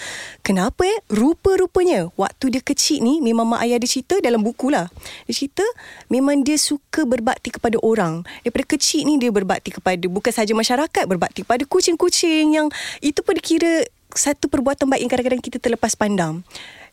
kenapa 0.46 0.82
eh? 0.86 1.00
Rupa-rupanya 1.10 2.14
waktu 2.14 2.46
dia 2.54 2.62
kecil 2.62 3.02
ni 3.02 3.18
memang 3.20 3.50
mak 3.50 3.66
ayah 3.66 3.82
dia 3.82 3.90
cerita 3.90 4.22
dalam 4.22 4.46
buku 4.46 4.70
lah. 4.70 4.88
Dia 5.26 5.34
cerita 5.34 5.66
memang 6.08 6.46
dia 6.46 6.62
suka 6.62 7.04
berbakti 7.04 7.50
kepada 7.50 7.82
orang. 7.82 8.22
Daripada 8.46 8.66
kecil 8.78 9.10
ni 9.10 9.18
dia 9.18 9.34
berbakti 9.34 9.74
kepada 9.74 10.06
bukan 10.06 10.32
saja 10.32 10.54
masyarakat 10.54 11.04
berbakti 11.10 11.42
kepada 11.44 11.66
kucing-kucing 11.66 12.54
yang 12.54 12.68
itu 13.02 13.26
pun 13.26 13.34
dikira 13.34 13.90
satu 14.14 14.50
perbuatan 14.50 14.90
baik 14.90 15.02
yang 15.06 15.12
kadang-kadang 15.12 15.44
kita 15.44 15.58
terlepas 15.62 15.94
pandang 15.94 16.42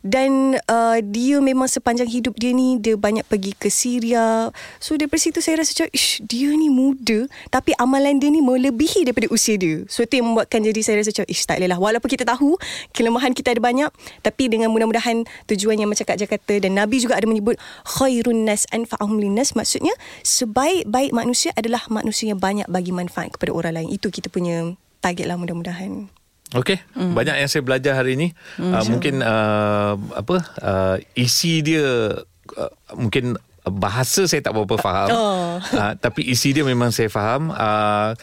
dan 0.04 0.60
uh, 0.68 0.98
dia 1.00 1.38
memang 1.40 1.70
sepanjang 1.70 2.08
hidup 2.08 2.34
dia 2.36 2.52
ni 2.52 2.76
dia 2.80 2.96
banyak 2.96 3.24
pergi 3.24 3.52
ke 3.56 3.68
Syria. 3.72 4.50
So 4.82 4.98
daripada 4.98 5.20
situ 5.22 5.38
saya 5.40 5.62
rasa 5.62 5.72
macam 5.76 5.88
ish 5.94 6.20
dia 6.24 6.52
ni 6.52 6.68
muda 6.68 7.28
tapi 7.48 7.72
amalan 7.78 8.18
dia 8.18 8.28
ni 8.32 8.40
melebihi 8.40 9.06
daripada 9.08 9.30
usia 9.30 9.56
dia. 9.56 9.84
So 9.86 10.04
itu 10.04 10.20
yang 10.20 10.32
membuatkan 10.32 10.60
jadi 10.64 10.80
saya 10.82 11.00
rasa 11.00 11.12
macam 11.12 11.26
ish 11.30 11.44
tak 11.46 11.56
boleh 11.60 11.70
lah. 11.70 11.78
Walaupun 11.78 12.08
kita 12.10 12.24
tahu 12.26 12.58
kelemahan 12.92 13.32
kita 13.32 13.54
ada 13.54 13.62
banyak 13.62 13.90
tapi 14.20 14.50
dengan 14.50 14.72
mudah-mudahan 14.72 15.24
tujuan 15.48 15.78
yang 15.80 15.90
macam 15.90 16.04
Kak 16.04 16.16
Jah 16.18 16.28
kata 16.28 16.64
dan 16.64 16.74
Nabi 16.74 17.00
juga 17.00 17.16
ada 17.18 17.28
menyebut 17.28 17.60
khairun 17.86 18.48
nas 18.48 18.64
anfa'ahum 18.74 19.20
linnas 19.20 19.52
maksudnya 19.52 19.92
sebaik-baik 20.24 21.12
manusia 21.14 21.52
adalah 21.54 21.84
manusia 21.92 22.32
yang 22.32 22.40
banyak 22.40 22.66
bagi 22.66 22.90
manfaat 22.90 23.36
kepada 23.36 23.52
orang 23.52 23.82
lain. 23.82 23.88
Itu 23.92 24.08
kita 24.10 24.32
punya 24.32 24.74
target 25.04 25.28
lah 25.28 25.38
mudah-mudahan. 25.38 26.15
Okey, 26.54 26.78
mm. 26.94 27.14
banyak 27.18 27.42
yang 27.42 27.50
saya 27.50 27.62
belajar 27.66 27.98
hari 27.98 28.14
ini. 28.14 28.28
Mm, 28.54 28.70
uh, 28.70 28.84
mungkin 28.86 29.14
uh, 29.18 29.94
apa 30.14 30.36
uh, 30.62 30.96
isi 31.18 31.58
dia 31.66 32.14
uh, 32.54 32.72
mungkin 32.94 33.34
bahasa 33.66 34.30
saya 34.30 34.46
tak 34.46 34.54
berapa 34.54 34.78
faham. 34.78 35.08
Oh. 35.10 35.58
Uh, 35.58 35.92
tapi 35.98 36.22
isi 36.22 36.54
dia 36.54 36.62
memang 36.62 36.94
saya 36.94 37.10
faham. 37.10 37.50
Uh, 37.50 38.14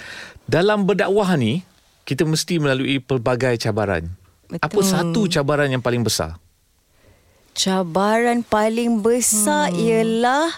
dalam 0.47 0.87
berdakwah 0.87 1.35
ni 1.35 1.67
kita 2.07 2.23
mesti 2.23 2.63
melalui 2.63 3.03
pelbagai 3.03 3.59
cabaran. 3.59 4.07
Betul. 4.47 4.59
Apa 4.63 4.79
satu 4.83 5.27
cabaran 5.27 5.67
yang 5.67 5.83
paling 5.83 6.03
besar? 6.03 6.39
Cabaran 7.53 8.41
paling 8.41 9.03
besar 9.03 9.71
hmm. 9.71 9.77
ialah 9.83 10.49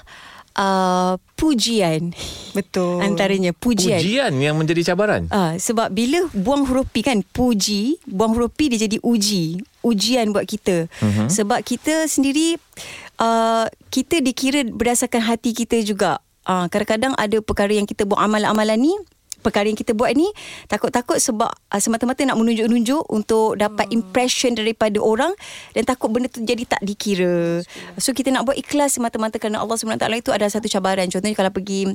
uh, 0.55 1.19
pujian. 1.35 2.15
Betul. 2.55 3.03
Antaranya 3.03 3.51
pujian. 3.51 3.99
Pujian 3.99 4.33
yang 4.39 4.55
menjadi 4.55 4.95
cabaran. 4.95 5.27
Uh, 5.29 5.59
sebab 5.59 5.91
bila 5.91 6.25
buang 6.31 6.63
huruf 6.65 6.87
P 6.89 7.03
kan, 7.03 7.21
puji, 7.21 7.99
buang 8.07 8.33
huruf 8.33 8.51
P 8.55 8.71
dia 8.71 8.87
jadi 8.87 8.97
uji. 9.03 9.59
Ujian 9.85 10.33
buat 10.33 10.47
kita. 10.49 10.89
Uh-huh. 10.89 11.27
Sebab 11.29 11.61
kita 11.61 12.09
sendiri, 12.09 12.57
uh, 13.21 13.69
kita 13.93 14.23
dikira 14.23 14.65
berdasarkan 14.65 15.21
hati 15.21 15.53
kita 15.53 15.77
juga. 15.85 16.17
Uh, 16.45 16.69
kadang-kadang 16.69 17.13
ada 17.17 17.37
perkara 17.41 17.73
yang 17.73 17.89
kita 17.89 18.05
buat 18.05 18.21
amalan-amalan 18.21 18.77
ni, 18.77 18.93
perkara 19.45 19.69
yang 19.69 19.77
kita 19.77 19.93
buat 19.93 20.09
ni 20.17 20.25
takut-takut 20.65 21.21
sebab 21.21 21.53
uh, 21.53 21.81
semata-mata 21.81 22.25
nak 22.25 22.41
menunjuk-nunjuk 22.41 23.05
untuk 23.13 23.61
dapat 23.61 23.85
hmm. 23.85 23.95
impression 24.01 24.57
daripada 24.57 24.97
orang 24.97 25.37
dan 25.77 25.85
takut 25.85 26.09
benda 26.09 26.25
tu 26.25 26.41
jadi 26.41 26.65
tak 26.65 26.81
dikira. 26.81 27.61
So 28.01 28.17
kita 28.17 28.33
nak 28.33 28.49
buat 28.49 28.57
ikhlas 28.57 28.97
semata-mata 28.97 29.37
kerana 29.37 29.61
Allah 29.61 29.77
SWT 29.77 30.01
itu 30.17 30.33
ada 30.33 30.49
satu 30.49 30.65
cabaran. 30.65 31.05
Contohnya 31.13 31.37
kalau 31.37 31.53
pergi 31.53 31.93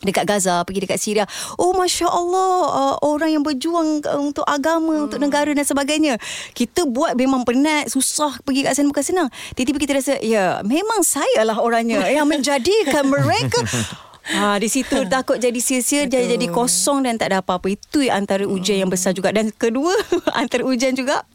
dekat 0.00 0.24
Gaza, 0.24 0.64
pergi 0.64 0.80
dekat 0.88 0.98
Syria. 0.98 1.24
Oh 1.60 1.76
Masya 1.76 2.08
Allah, 2.08 2.52
uh, 2.72 2.96
orang 3.04 3.36
yang 3.36 3.44
berjuang 3.44 4.00
untuk 4.16 4.44
agama, 4.48 4.96
hmm. 4.96 5.04
untuk 5.08 5.20
negara 5.20 5.52
dan 5.52 5.64
sebagainya. 5.64 6.16
Kita 6.56 6.88
buat 6.88 7.14
memang 7.14 7.44
penat, 7.44 7.92
susah 7.92 8.40
pergi 8.42 8.64
kat 8.64 8.72
sana 8.76 8.88
bukan 8.88 9.04
senang. 9.04 9.28
Tiba-tiba 9.52 9.78
kita 9.78 9.92
rasa, 10.00 10.14
ya 10.24 10.64
memang 10.64 11.04
saya 11.04 11.44
lah 11.44 11.60
orangnya 11.60 12.08
yang 12.08 12.24
menjadikan 12.26 13.06
mereka 13.06 13.60
Ha, 14.30 14.56
di 14.62 14.68
situ 14.70 14.94
takut 15.12 15.36
jadi 15.36 15.56
sia-sia 15.58 16.06
jadi 16.06 16.38
jadi 16.38 16.46
kosong 16.50 17.06
dan 17.06 17.18
tak 17.18 17.34
ada 17.34 17.42
apa-apa. 17.42 17.66
Itu 17.70 18.04
antara 18.06 18.46
ujian 18.46 18.86
yang 18.86 18.90
besar 18.90 19.14
juga 19.16 19.34
dan 19.34 19.50
kedua 19.50 19.92
antara 20.40 20.62
ujian 20.62 20.94
juga 20.94 21.26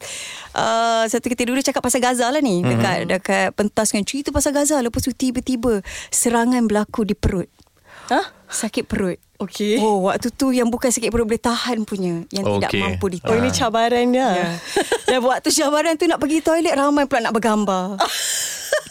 uh, 0.56 1.04
satu 1.04 1.28
kita 1.28 1.44
dulu 1.44 1.60
cakap 1.60 1.84
pasal 1.84 2.00
Gaza 2.00 2.28
lah 2.32 2.40
ni 2.40 2.64
dekat 2.64 3.04
mm-hmm. 3.04 3.12
dekat 3.12 3.48
pentas 3.52 3.92
kan 3.92 4.02
cerita 4.02 4.32
pasal 4.32 4.56
Gaza 4.56 4.80
lepas 4.80 5.04
tu 5.04 5.12
tiba-tiba 5.12 5.84
serangan 6.08 6.64
berlaku 6.64 7.04
di 7.04 7.12
perut. 7.12 7.48
Hah? 8.06 8.22
Sakit 8.46 8.86
perut. 8.86 9.18
Okey. 9.36 9.76
Oh, 9.84 10.08
waktu 10.08 10.32
tu 10.32 10.48
yang 10.48 10.72
bukan 10.72 10.88
sakit 10.88 11.12
perut 11.12 11.28
boleh 11.28 11.42
tahan 11.42 11.84
punya 11.84 12.24
yang 12.32 12.44
okay. 12.46 12.56
tidak 12.56 12.72
mampu 12.80 13.06
ditahan. 13.12 13.36
Oh, 13.36 13.40
ini 13.42 13.50
cabarannya. 13.52 14.28
Ya. 14.32 14.50
Dan 15.12 15.20
waktu 15.26 15.48
cabaran 15.52 15.92
tu 16.00 16.08
nak 16.08 16.22
pergi 16.22 16.40
toilet 16.40 16.72
ramai 16.72 17.04
pula 17.04 17.28
nak 17.28 17.34
bergambar. 17.36 18.00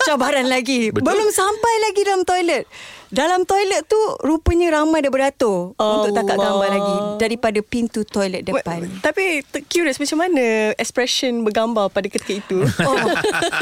cabaran 0.06 0.46
lagi. 0.46 0.94
Betul? 0.94 1.02
Belum 1.02 1.30
sampai 1.34 1.74
lagi 1.90 2.02
dalam 2.06 2.22
toilet. 2.22 2.70
Dalam 3.14 3.46
toilet 3.46 3.86
tu 3.86 4.00
rupanya 4.26 4.82
ramai 4.82 5.06
dah 5.06 5.14
beratur 5.14 5.78
Allah. 5.78 5.94
untuk 6.02 6.12
tangkap 6.18 6.38
gambar 6.42 6.70
lagi 6.74 6.96
daripada 7.22 7.60
pintu 7.62 8.02
toilet 8.02 8.42
depan. 8.42 8.82
But, 8.82 9.06
tapi 9.06 9.46
curious 9.70 10.02
macam 10.02 10.26
mana 10.26 10.74
expression 10.82 11.46
bergambar 11.46 11.94
pada 11.94 12.10
ketika 12.10 12.34
itu? 12.42 12.66
Oh. 12.82 12.98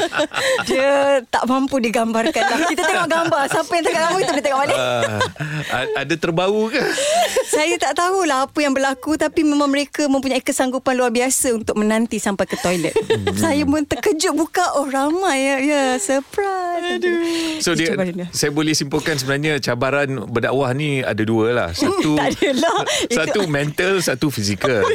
dia 0.68 1.20
tak 1.28 1.44
mampu 1.44 1.76
digambarkan 1.80 2.40
lah. 2.40 2.58
Kita 2.72 2.82
tengok 2.88 3.08
gambar. 3.08 3.42
Siapa 3.52 3.70
yang 3.76 3.84
tengok 3.84 4.02
gambar 4.08 4.18
kita 4.18 4.32
boleh 4.32 4.44
tengok 4.44 4.60
balik. 4.64 4.78
Uh, 4.78 5.86
ada 5.92 6.14
terbau 6.16 6.60
ke? 6.72 6.82
Saya 7.52 7.74
tak 7.76 7.92
tahulah 8.00 8.48
apa 8.48 8.58
yang 8.64 8.72
berlaku 8.72 9.20
tapi 9.20 9.44
memang 9.44 9.68
mereka 9.68 10.08
mempunyai 10.08 10.40
kesanggupan 10.40 10.96
luar 10.96 11.12
biasa 11.12 11.52
untuk 11.52 11.76
menanti 11.76 12.16
sampai 12.16 12.48
ke 12.48 12.56
toilet. 12.64 12.96
Hmm. 12.96 13.36
Saya 13.36 13.62
pun 13.68 13.84
terkejut 13.84 14.32
buka 14.32 14.64
oh 14.80 14.88
ramai 14.88 15.44
ya. 15.44 15.56
Ya, 15.64 15.84
surprise. 16.00 16.98
Aduh. 16.98 17.60
So 17.60 17.76
dia, 17.76 17.92
saya 18.32 18.50
boleh 18.50 18.72
simpulkan 18.72 19.16
sebenarnya 19.20 19.33
sebenarnya 19.34 19.58
cabaran 19.58 20.30
berdakwah 20.30 20.70
ni 20.70 21.02
ada 21.02 21.18
dua 21.26 21.50
lah. 21.50 21.70
Satu 21.84 22.14
satu 23.10 23.40
mental, 23.50 23.98
satu 23.98 24.30
fizikal. 24.34 24.86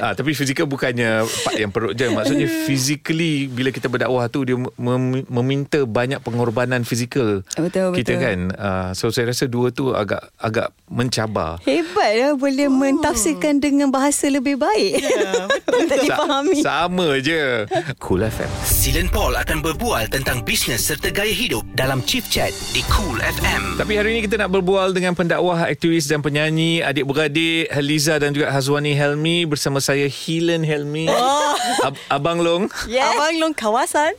ah, 0.00 0.16
tapi 0.16 0.32
fizikal 0.32 0.64
bukannya 0.64 1.28
part 1.44 1.56
yang 1.60 1.68
perut 1.68 1.92
je. 1.92 2.08
Maksudnya 2.08 2.48
physically 2.64 3.52
bila 3.52 3.68
kita 3.68 3.92
berdakwah 3.92 4.32
tu 4.32 4.48
dia 4.48 4.56
mem- 4.56 5.28
meminta 5.28 5.84
banyak 5.84 6.24
pengorbanan 6.24 6.88
fizikal. 6.88 7.44
Betul 7.52 7.92
kita 7.92 8.16
kan. 8.16 8.38
Ah, 8.56 8.90
so 8.96 9.12
saya 9.12 9.28
rasa 9.28 9.44
dua 9.44 9.68
tu 9.68 9.92
agak 9.92 10.32
agak 10.40 10.72
mencabar. 10.88 11.60
Hebat 11.68 12.12
lah 12.16 12.32
boleh 12.32 12.68
oh. 12.68 12.72
mentafsirkan 12.72 13.60
dengan 13.60 13.92
bahasa 13.92 14.32
lebih 14.32 14.56
baik. 14.56 15.04
Ya, 15.04 15.48
betul. 15.52 15.84
tak 15.92 15.98
dipahami. 16.08 16.58
Sama 16.64 17.08
je. 17.20 17.68
Cool 18.00 18.24
FM. 18.24 18.50
Silen 18.64 19.08
Paul 19.12 19.36
akan 19.36 19.60
berbual 19.60 20.08
tentang 20.08 20.40
bisnes 20.40 20.80
serta 20.80 21.12
gaya 21.12 21.32
hidup 21.32 21.64
dalam 21.76 22.00
Chief 22.08 22.24
Chat 22.32 22.52
di 22.72 22.80
Cool 22.88 23.20
FM. 23.20 23.81
Tapi 23.82 23.98
hari 23.98 24.14
ini 24.14 24.30
kita 24.30 24.38
nak 24.38 24.54
berbual 24.54 24.94
dengan 24.94 25.10
pendakwah, 25.10 25.66
aktivis 25.66 26.06
dan 26.06 26.22
penyanyi 26.22 26.86
adik-beradik 26.86 27.66
Heliza 27.66 28.14
dan 28.14 28.30
juga 28.30 28.54
Hazwani 28.54 28.94
Helmi 28.94 29.42
bersama 29.42 29.82
saya 29.82 30.06
Hilen 30.06 30.62
Helmi. 30.62 31.10
Oh. 31.10 31.50
Ab- 31.90 31.98
Abang 32.06 32.38
Long. 32.38 32.70
Yeah. 32.86 33.10
Abang 33.10 33.42
Long 33.42 33.50
kawasan. 33.50 34.14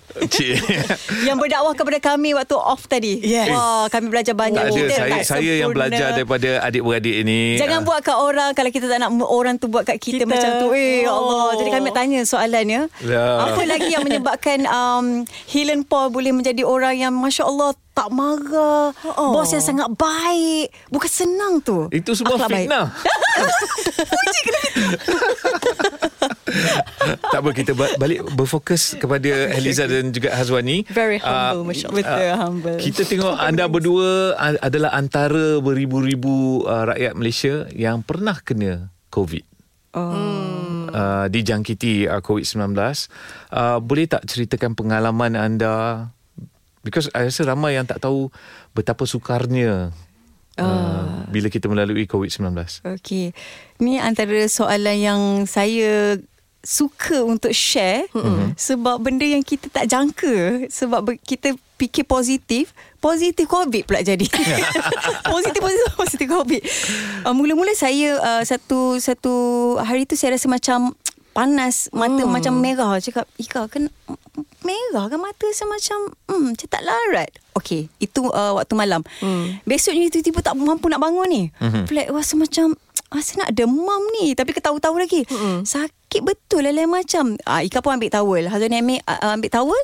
yang 1.28 1.40
berdakwah 1.40 1.72
kepada 1.80 1.96
kami 2.04 2.36
waktu 2.36 2.60
off 2.60 2.92
tadi. 2.92 3.24
Yes. 3.24 3.56
Wah, 3.56 3.88
kami 3.88 4.12
belajar 4.12 4.36
banyak. 4.36 4.68
Tak 4.68 4.76
ada. 4.76 4.96
Saya, 5.00 5.18
saya 5.24 5.54
yang 5.56 5.72
belajar 5.72 6.12
daripada 6.12 6.60
adik-beradik 6.68 7.24
ini. 7.24 7.56
Jangan 7.56 7.80
uh. 7.80 7.88
buat 7.88 8.04
kat 8.04 8.20
orang 8.20 8.52
kalau 8.52 8.68
kita 8.68 8.92
tak 8.92 9.00
nak 9.00 9.16
orang 9.24 9.56
tu 9.56 9.72
buat 9.72 9.88
kat 9.88 9.96
kita, 9.96 10.28
kita. 10.28 10.28
macam 10.28 10.50
tu. 10.60 10.68
Eh, 10.76 11.08
oh. 11.08 11.16
Allah. 11.16 11.64
Jadi 11.64 11.70
kami 11.72 11.88
nak 11.88 11.96
tanya 11.96 12.20
soalannya. 12.28 12.82
Ya. 13.00 13.48
Apa 13.48 13.64
lagi 13.64 13.96
yang 13.96 14.04
menyebabkan 14.04 14.68
um, 14.68 15.24
Hilen 15.48 15.88
Paul 15.88 16.12
boleh 16.12 16.36
menjadi 16.36 16.68
orang 16.68 17.00
yang 17.00 17.16
Masya 17.16 17.48
Allah 17.48 17.80
tak 17.94 18.10
marah. 18.10 18.90
Oh. 19.16 19.38
Bos 19.38 19.54
yang 19.54 19.64
sangat 19.64 19.90
baik. 19.94 20.74
Bukan 20.90 21.10
senang 21.10 21.62
tu. 21.62 21.88
Itu 21.94 22.18
semua 22.18 22.36
Akhlak 22.42 22.50
fitnah. 22.50 22.90
Puji 24.14 24.40
kena 24.46 24.62
tak 27.34 27.40
apa 27.42 27.50
kita 27.52 27.72
balik 27.76 28.26
berfokus 28.38 28.96
kepada 28.98 29.30
Eliza 29.58 29.90
dan 29.90 30.14
juga 30.14 30.34
Hazwani. 30.34 30.86
Very 30.90 31.20
humble, 31.20 31.64
uh, 31.64 31.68
Masya 31.68 31.86
Allah. 31.90 32.06
Uh, 32.06 32.38
humble. 32.38 32.78
Kita 32.80 33.02
tengok 33.08 33.36
anda 33.38 33.66
berdua 33.68 34.38
adalah 34.62 34.92
antara 34.94 35.60
beribu-ribu 35.60 36.66
uh, 36.66 36.94
rakyat 36.94 37.14
Malaysia 37.18 37.66
yang 37.74 38.06
pernah 38.06 38.38
kena 38.42 38.94
COVID. 39.10 39.46
Oh. 39.94 40.90
Uh, 40.94 41.26
dijangkiti 41.30 42.10
uh, 42.10 42.22
COVID-19. 42.22 42.74
Uh, 43.54 43.78
boleh 43.82 44.06
tak 44.10 44.26
ceritakan 44.26 44.78
pengalaman 44.78 45.34
anda 45.38 46.10
Because 46.84 47.08
I 47.16 47.32
rasa 47.32 47.48
ramai 47.48 47.80
yang 47.80 47.88
tak 47.88 48.04
tahu 48.04 48.28
betapa 48.76 49.08
sukarnya 49.08 49.96
uh. 50.60 50.62
Uh, 50.62 51.26
bila 51.34 51.50
kita 51.50 51.66
melalui 51.66 52.06
COVID-19. 52.06 52.54
Okay. 53.00 53.34
Ni 53.82 53.98
antara 53.98 54.46
soalan 54.46 54.98
yang 55.00 55.22
saya 55.50 56.20
suka 56.64 57.20
untuk 57.28 57.52
share 57.52 58.08
mm-hmm. 58.16 58.56
sebab 58.56 58.96
benda 59.04 59.28
yang 59.28 59.44
kita 59.44 59.68
tak 59.68 59.84
jangka 59.84 60.72
sebab 60.72 61.20
kita 61.20 61.60
fikir 61.76 62.08
positif 62.08 62.72
positif 63.04 63.52
covid 63.52 63.84
pula 63.84 64.00
jadi 64.00 64.24
positif 65.36 65.60
positif 65.60 65.94
positif 66.00 66.28
covid 66.32 66.62
uh, 67.28 67.36
mula-mula 67.36 67.76
saya 67.76 68.16
uh, 68.16 68.44
satu 68.48 68.96
satu 69.04 69.34
hari 69.84 70.08
tu 70.08 70.16
saya 70.16 70.40
rasa 70.40 70.48
macam 70.48 70.96
panas 71.34 71.90
mata 71.90 72.22
hmm. 72.22 72.32
macam 72.32 72.54
merah. 72.62 72.96
Cakap 73.02 73.26
Ika 73.42 73.68
kan 73.68 73.90
merah 74.62 75.06
kan 75.10 75.20
mata 75.20 75.48
semacam 75.52 76.14
hmm 76.30 76.54
macam 76.54 76.68
tak 76.70 76.84
larat? 76.86 77.30
Okey 77.58 77.90
itu 77.98 78.30
uh, 78.30 78.56
waktu 78.56 78.74
malam. 78.78 79.02
Hmm. 79.20 79.58
besoknya 79.66 80.08
tiba-tiba 80.14 80.46
tak 80.46 80.54
mampu 80.56 80.88
nak 80.88 81.02
bangun 81.02 81.28
ni. 81.28 81.44
Hmm. 81.58 81.90
flat 81.90 82.14
rasa 82.14 82.38
macam 82.38 82.78
rasa 83.10 83.42
nak 83.42 83.52
demam 83.54 84.02
ni. 84.22 84.38
Tapi 84.38 84.54
ketahu-tahu 84.54 84.96
lagi. 85.02 85.26
Hmm. 85.28 85.66
sakit 85.66 86.22
betul 86.22 86.66
lah 86.66 86.74
lain 86.74 86.90
macam. 86.90 87.34
Uh, 87.44 87.62
Ika 87.66 87.82
pun 87.82 87.98
ambil 87.98 88.14
towel. 88.14 88.46
Hazan 88.48 88.74
ambil, 88.74 89.02
uh, 89.10 89.34
ambil 89.34 89.50
towel. 89.50 89.82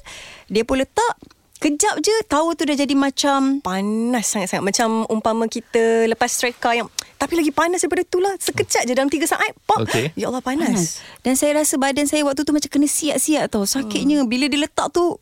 Dia 0.48 0.64
pun 0.64 0.82
letak. 0.82 1.18
Kejap 1.60 2.00
je 2.00 2.16
tahu 2.32 2.56
tu 2.56 2.64
dah 2.64 2.72
jadi 2.72 2.96
macam 2.96 3.60
panas 3.60 4.32
sangat-sangat. 4.32 4.64
Macam 4.64 5.04
umpama 5.12 5.44
kita 5.52 6.08
lepas 6.08 6.32
streka 6.32 6.72
yang 6.72 6.88
Tapi 7.20 7.34
lagi 7.36 7.52
panas 7.52 7.84
daripada 7.84 8.08
tu 8.08 8.24
lah 8.24 8.32
Sekejap 8.40 8.88
je 8.88 8.96
dalam 8.96 9.12
3 9.12 9.20
saat 9.28 9.52
pop. 9.68 9.84
Okey. 9.84 10.16
Ya 10.16 10.32
Allah 10.32 10.40
Panas. 10.40 10.72
panas 10.72 11.04
Dan 11.20 11.36
saya 11.36 11.60
rasa 11.60 11.76
badan 11.76 12.08
saya 12.08 12.24
waktu 12.24 12.48
tu 12.48 12.56
macam 12.56 12.72
kena 12.72 12.88
siap-siap 12.88 13.52
tau. 13.52 13.68
Sakitnya 13.68 14.24
bila 14.24 14.48
dia 14.48 14.64
letak 14.64 14.90
tu 14.90 15.20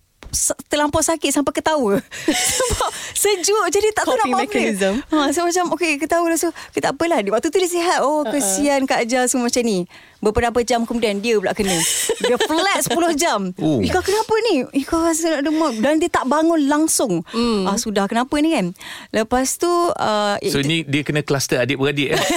terlampau 0.68 1.00
sakit 1.00 1.32
sampai 1.32 1.56
ketawa. 1.56 2.04
Sebab 2.60 2.90
sejuk 3.16 3.64
jadi 3.72 3.96
tak 3.96 4.04
tahu 4.06 4.14
nak 4.14 4.28
Coping 4.28 4.34
buat 4.36 4.44
mechanism. 4.46 4.94
apa. 5.08 5.16
Ha, 5.16 5.32
so 5.32 5.40
macam 5.42 5.66
okay 5.74 5.96
ketawa 5.96 6.26
lah. 6.28 6.38
So 6.38 6.52
kita 6.76 6.94
apalah. 6.94 7.24
Waktu 7.24 7.48
tu 7.48 7.58
dia 7.58 7.70
sihat. 7.72 8.04
Oh 8.04 8.28
kesian 8.28 8.84
Kak 8.86 9.08
Ajal 9.08 9.26
semua 9.32 9.48
macam 9.48 9.64
ni. 9.64 9.88
Beberapa 10.20 10.60
jam 10.62 10.82
kemudian 10.82 11.18
dia 11.18 11.38
pula 11.38 11.54
kena. 11.54 11.78
Dia 12.20 12.38
flat 12.40 12.80
10 12.84 12.92
jam. 13.16 13.54
Oh. 13.56 13.80
Ika 13.80 14.00
kenapa 14.00 14.34
ni? 14.44 14.56
Ika 14.76 14.96
rasa 15.04 15.26
nak 15.32 15.44
demam. 15.44 15.74
Dan 15.76 15.98
dia 15.98 16.10
tak 16.10 16.26
bangun 16.26 16.66
langsung. 16.66 17.22
Hmm. 17.28 17.64
Ah, 17.64 17.76
sudah 17.76 18.06
kenapa 18.06 18.34
ni 18.36 18.52
kan? 18.52 18.74
Lepas 19.12 19.56
tu... 19.56 19.70
Uh, 19.94 20.36
So 20.44 20.60
ni 20.60 20.82
dia 20.82 21.02
kena 21.02 21.22
kluster 21.22 21.60
adik-beradik 21.60 22.14
eh? 22.14 22.22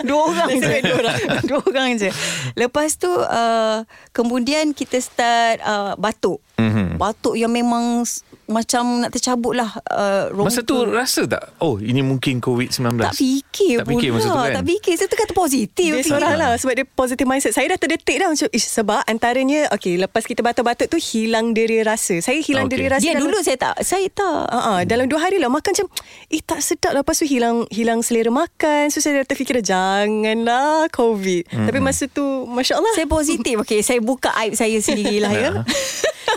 Dua 0.00 0.30
orang 0.30 0.50
je 0.54 0.76
dua 0.80 0.94
orang. 0.96 1.18
Dua 1.50 1.60
orang 1.60 1.88
je 1.98 2.08
Lepas 2.54 2.96
tu 2.96 3.10
uh, 3.10 3.82
Kemudian 4.08 4.70
kita 4.70 4.96
start 4.96 5.58
uh, 5.60 5.92
Batuk 5.94 6.38
Mhm. 6.54 6.98
Batuk 6.98 7.34
yang 7.34 7.50
memang 7.50 8.02
Macam 8.44 8.98
nak 8.98 9.10
tercabut 9.10 9.54
lah 9.54 9.78
uh, 9.86 10.26
Masa 10.34 10.62
tu 10.62 10.82
rasa 10.84 11.22
tak? 11.24 11.54
Oh, 11.58 11.78
ini 11.78 11.98
mungkin 12.00 12.38
COVID-19. 12.38 12.98
Tak 13.00 13.14
fikir 13.14 13.78
Tak 13.78 13.86
fikir 13.88 14.08
pula 14.08 14.18
masa 14.18 14.26
tu 14.28 14.38
kan? 14.40 14.52
Tak 14.52 14.64
fikir 14.66 14.92
Saya 14.94 15.06
tu 15.06 15.16
kata 15.16 15.32
positif 15.32 15.86
Dia 15.88 15.98
fikir. 15.98 16.10
seorang 16.10 16.34
lah 16.34 16.50
Sebab 16.56 16.74
dia 16.78 16.86
positive 16.86 17.26
mindset. 17.26 17.50
Saya 17.50 17.66
dah 17.68 17.78
terdetik 17.78 18.14
dah 18.14 18.30
macam 18.30 18.46
Ish, 18.48 18.70
Sebab 18.70 19.02
antaranya 19.04 19.66
Okay 19.68 19.98
lepas 19.98 20.22
kita 20.22 20.40
batuk-batuk 20.40 20.86
tu 20.86 20.96
Hilang 20.96 21.50
diri 21.50 21.82
rasa. 21.82 22.22
Saya 22.22 22.38
hilang 22.38 22.70
Okey. 22.70 22.72
diri 22.72 22.86
rasa 22.86 23.02
Dia 23.02 23.12
dalam- 23.12 23.26
dulu 23.26 23.38
saya 23.42 23.58
tak 23.58 23.74
Saya 23.82 24.06
tak. 24.06 24.42
Uh-uh, 24.48 24.78
dalam 24.86 25.10
dua 25.10 25.20
hari 25.20 25.36
lah 25.36 25.50
makan 25.50 25.74
macam 25.74 25.88
eh 26.28 26.38
tak 26.38 26.62
sedap 26.62 26.94
lah. 26.94 27.02
Lepas 27.02 27.18
tu 27.18 27.26
hilang 27.26 27.66
hilang 27.68 27.98
selera 28.00 28.30
makan. 28.30 28.88
So 28.88 29.02
saya 29.02 29.20
dah 29.20 29.26
terfikir 29.26 29.58
janganlah 29.58 30.86
covid. 30.90 31.44
Mm-hmm. 31.44 31.66
tapi 31.66 31.78
masa 31.78 32.06
tu 32.06 32.22
masya-Allah. 32.46 32.94
Saya 32.94 33.06
positif 33.06 33.54
Okay 33.62 33.82
saya 33.82 33.98
buka 33.98 34.30
aib 34.38 34.54
saya 34.54 34.78
sendiri 34.78 35.18
lah 35.18 35.30
ya 35.30 35.50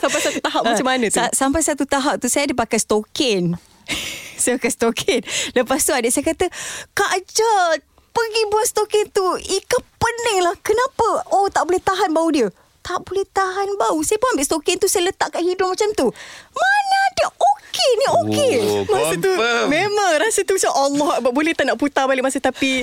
sampai 0.01 0.19
satu 0.19 0.39
tahap 0.41 0.62
macam 0.63 0.86
mana 0.88 1.05
tu? 1.07 1.17
Sa- 1.19 1.33
sampai 1.36 1.62
satu 1.62 1.83
tahap 1.86 2.15
tu 2.17 2.25
saya 2.25 2.48
ada 2.48 2.55
pakai 2.55 2.79
stokin. 2.79 3.53
saya 4.41 4.57
pakai 4.57 4.71
stokin. 4.71 5.21
Lepas 5.53 5.86
tu 5.86 5.91
adik 5.91 6.10
saya 6.10 6.25
kata, 6.25 6.45
"Kak 6.91 7.10
Ajat, 7.12 7.79
pergi 8.12 8.41
buat 8.48 8.65
stokin 8.68 9.06
tu. 9.10 9.25
Ikan 9.39 9.82
pening 9.98 10.39
lah. 10.46 10.56
Kenapa? 10.60 11.25
Oh, 11.32 11.48
tak 11.48 11.68
boleh 11.68 11.82
tahan 11.82 12.12
bau 12.12 12.30
dia." 12.30 12.51
Tak 12.82 13.06
boleh 13.06 13.25
tahan 13.30 13.77
bau. 13.77 14.01
Saya 14.01 14.18
pun 14.18 14.34
ambil 14.34 14.46
stokin 14.46 14.82
tu 14.82 14.89
saya 14.89 15.13
letak 15.13 15.38
kat 15.38 15.46
hidung 15.46 15.70
macam 15.70 15.89
tu. 15.94 16.10
Mana 16.50 16.98
ada 17.13 17.25
okey 17.30 17.89
ni 17.94 18.06
okey. 18.10 18.53
Oh, 18.58 18.84
Masa 18.89 19.15
tu 19.22 19.32
confirm. 19.32 19.65
Memang 19.70 20.12
rasa 20.18 20.41
tu 20.41 20.58
macam 20.58 20.74
Allah 20.74 21.12
Boleh 21.30 21.53
tak 21.53 21.70
nak 21.70 21.77
putar 21.77 22.10
balik 22.10 22.25
masa 22.25 22.41
Tapi 22.41 22.82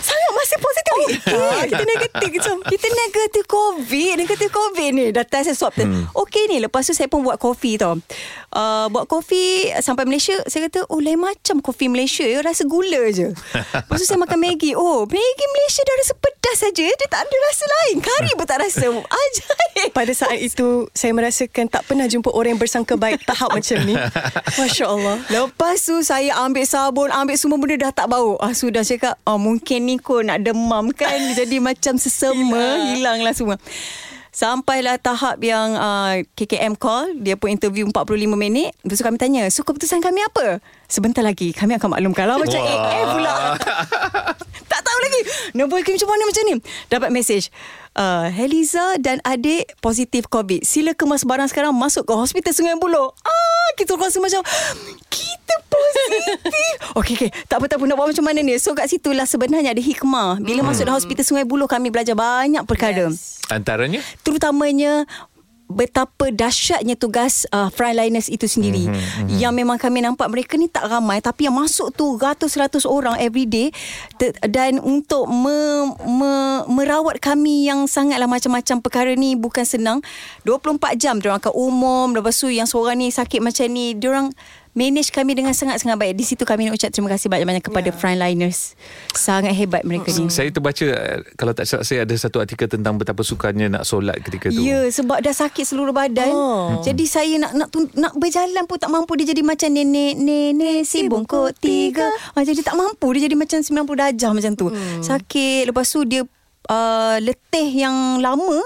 Sangat 0.00 0.30
masih 0.32 0.58
positif. 0.58 0.80
Okay. 0.90 1.68
Kita 1.70 1.84
negatif. 1.84 2.28
Macam 2.40 2.56
Kita 2.66 2.86
negatif 2.88 3.44
COVID. 3.46 4.12
Negatif 4.16 4.48
COVID 4.48 4.90
ni. 4.92 5.04
Dah 5.12 5.24
test 5.24 5.52
saya 5.52 5.56
swab 5.56 5.72
hmm. 5.76 6.12
Okey 6.16 6.50
ni 6.50 6.56
Lepas 6.62 6.88
tu 6.88 6.92
saya 6.96 7.06
pun 7.06 7.22
buat 7.24 7.36
kopi 7.36 7.76
tau. 7.80 8.00
Uh, 8.50 8.86
Buat 8.90 9.06
kopi 9.06 9.70
Sampai 9.78 10.04
Malaysia 10.08 10.34
Saya 10.50 10.66
kata 10.66 10.90
Oh 10.90 10.98
lain 10.98 11.20
macam 11.20 11.62
kopi 11.62 11.86
Malaysia 11.86 12.26
ya, 12.26 12.42
Rasa 12.42 12.66
gula 12.66 13.10
je. 13.12 13.30
Lepas 13.86 13.96
tu 14.00 14.06
saya 14.06 14.18
makan 14.18 14.38
Maggi. 14.40 14.72
Oh 14.74 15.06
Maggi 15.06 15.46
Malaysia 15.52 15.82
dah 15.84 15.96
rasa 16.00 16.14
pedas 16.18 16.56
saja. 16.58 16.84
Dia 16.86 17.08
tak 17.08 17.22
ada 17.26 17.36
rasa 17.50 17.64
lain. 17.68 17.96
Kari 18.02 18.30
pun 18.34 18.46
tak 18.46 18.58
rasa. 18.64 18.86
Ajaib. 19.20 19.90
Pada 19.94 20.12
saat 20.12 20.38
itu 20.40 20.88
Saya 20.92 21.12
merasakan 21.14 21.68
Tak 21.68 21.86
pernah 21.86 22.06
jumpa 22.08 22.32
orang 22.32 22.56
yang 22.56 22.60
bersangka 22.60 22.94
baik 22.96 23.22
Tahap 23.24 23.52
macam 23.52 23.78
ni. 23.84 23.94
Masya 24.58 24.86
Allah. 24.88 25.16
Lepas 25.28 25.86
tu 25.86 26.00
saya 26.02 26.34
ambil 26.42 26.64
sabun 26.66 27.08
Ambil 27.12 27.36
semua 27.36 27.56
benda 27.60 27.88
dah 27.88 27.92
tak 27.92 28.06
bau. 28.10 28.36
Ah, 28.40 28.52
Sudah. 28.56 28.82
Cakap 28.82 29.20
oh, 29.28 29.38
Mungkin 29.38 29.86
ni 29.90 29.98
kot 29.98 30.22
nak 30.22 30.46
demam 30.46 30.94
kan? 30.94 31.18
Jadi 31.38 31.58
macam 31.58 31.98
sesama 31.98 32.94
Hilanglah 32.94 33.34
semua. 33.34 33.58
Sampailah 34.30 34.94
tahap 35.02 35.42
yang 35.42 35.74
uh, 35.74 36.22
KKM 36.38 36.78
call 36.78 37.18
Dia 37.18 37.34
pun 37.34 37.50
interview 37.50 37.82
45 37.90 38.30
minit. 38.38 38.70
Lepas 38.86 39.02
tu 39.02 39.04
kami 39.04 39.18
tanya 39.18 39.50
So 39.50 39.66
keputusan 39.66 39.98
kami 39.98 40.22
apa? 40.22 40.62
Sebentar 40.86 41.26
lagi 41.26 41.50
Kami 41.50 41.74
akan 41.74 41.98
maklumkan. 41.98 42.30
Lah 42.30 42.38
Macam 42.38 42.62
Wah. 42.62 42.70
AA 42.70 43.00
pula. 43.10 43.34
Tak 44.70 44.86
tahu 44.86 44.98
lagi. 45.02 45.20
Nak 45.58 45.66
buat 45.66 45.82
macam 45.82 46.08
mana 46.14 46.22
macam 46.30 46.44
ni? 46.46 46.54
Dapat 46.86 47.10
mesej 47.10 47.50
uh, 48.00 48.26
Heliza 48.32 48.96
dan 48.96 49.20
adik 49.20 49.76
positif 49.84 50.24
COVID. 50.32 50.64
Sila 50.64 50.96
kemas 50.96 51.28
barang 51.28 51.52
sekarang 51.52 51.76
Masuk 51.76 52.08
ke 52.08 52.14
hospital 52.16 52.56
Sungai 52.56 52.74
Buloh. 52.80 53.12
Ah, 53.20 53.68
Kita 53.76 53.94
rasa 54.00 54.16
macam 54.18 54.40
Kita 55.12 55.54
positif. 55.68 56.36
Okey 56.98 57.14
okey. 57.20 57.30
Tak 57.46 57.60
apa 57.60 57.66
tak 57.68 57.76
apa. 57.78 57.84
Nak 57.84 57.96
buat 58.00 58.08
macam 58.10 58.24
mana 58.24 58.40
ni? 58.40 58.56
So 58.56 58.72
kat 58.72 58.88
situ 58.88 59.12
lah 59.12 59.28
sebenarnya 59.28 59.76
ada 59.76 59.82
hikmah. 59.82 60.40
Bila 60.40 60.64
masuk 60.64 60.88
dalam 60.88 60.96
hospital 60.96 61.24
Sungai 61.28 61.44
Buloh 61.44 61.68
Kami 61.68 61.92
belajar 61.92 62.16
banyak 62.16 62.64
perkara. 62.64 63.12
Yes. 63.12 63.44
Antaranya? 63.50 64.00
Terutamanya 64.22 65.04
betapa 65.70 66.34
dahsyatnya 66.34 66.98
tugas 66.98 67.46
uh, 67.54 67.70
frontliners 67.70 68.26
itu 68.26 68.50
sendiri. 68.50 68.90
Mm-hmm, 68.90 69.38
yang 69.38 69.54
memang 69.54 69.78
kami 69.78 70.02
nampak 70.02 70.26
mereka 70.26 70.58
ni 70.58 70.66
tak 70.66 70.90
ramai 70.90 71.22
tapi 71.22 71.46
yang 71.46 71.54
masuk 71.54 71.94
tu 71.94 72.18
ratus-ratus 72.18 72.84
orang 72.84 73.16
every 73.22 73.46
day. 73.46 73.70
Te- 74.18 74.34
dan 74.50 74.82
untuk 74.82 75.30
me, 75.30 75.88
me, 76.04 76.32
merawat 76.66 77.22
kami 77.22 77.70
yang 77.70 77.86
sangatlah 77.86 78.26
macam-macam 78.26 78.76
perkara 78.82 79.14
ni 79.14 79.38
bukan 79.38 79.62
senang. 79.62 80.02
24 80.42 80.98
jam 80.98 81.22
diorang 81.22 81.38
akan 81.38 81.54
umum 81.54 82.06
lepas 82.18 82.34
tu 82.34 82.50
yang 82.50 82.66
seorang 82.66 82.98
ni 82.98 83.14
sakit 83.14 83.38
macam 83.38 83.70
ni 83.70 83.94
diorang 83.94 84.34
manage 84.80 85.12
kami 85.12 85.36
dengan 85.36 85.52
sangat-sangat 85.52 86.00
baik 86.00 86.14
di 86.16 86.24
situ 86.24 86.48
kami 86.48 86.72
nak 86.72 86.80
ucap 86.80 86.88
terima 86.88 87.12
kasih 87.12 87.28
banyak-banyak 87.28 87.64
kepada 87.68 87.92
yeah. 87.92 87.98
frontliners 88.00 88.72
sangat 89.12 89.52
hebat 89.52 89.84
mereka 89.84 90.08
ni 90.16 90.32
Saya 90.32 90.48
terbaca 90.48 90.86
eh, 90.88 91.20
kalau 91.36 91.52
tak 91.52 91.68
silap 91.68 91.84
saya 91.84 92.08
ada 92.08 92.14
satu 92.16 92.40
artikel 92.40 92.64
tentang 92.64 92.96
betapa 92.96 93.20
sukarnya 93.20 93.68
nak 93.68 93.84
solat 93.84 94.16
ketika 94.24 94.48
tu. 94.48 94.62
Ya, 94.62 94.86
sebab 94.88 95.20
dah 95.20 95.34
sakit 95.34 95.64
seluruh 95.66 95.92
badan. 95.92 96.30
Oh. 96.30 96.80
Jadi 96.80 97.04
saya 97.04 97.34
nak 97.36 97.52
nak 97.52 97.68
nak 97.98 98.12
berjalan 98.16 98.64
pun 98.64 98.78
tak 98.80 98.88
mampu 98.88 99.18
dia 99.20 99.34
jadi 99.36 99.42
macam 99.44 99.68
nenek 99.68 100.14
nenek 100.16 100.78
si 100.86 101.04
bongkok 101.10 101.52
tiga. 101.58 102.06
Ah, 102.32 102.46
jadi 102.46 102.62
tak 102.62 102.78
mampu 102.78 103.06
dia 103.16 103.26
jadi 103.28 103.36
macam 103.36 103.58
90 103.60 104.00
darjah 104.00 104.30
macam 104.32 104.52
tu. 104.54 104.66
Hmm. 104.70 105.02
Sakit 105.02 105.68
lepas 105.68 105.86
tu 105.90 106.02
dia 106.06 106.22
Uh, 106.70 107.18
letih 107.24 107.66
yang 107.72 108.22
lama 108.22 108.62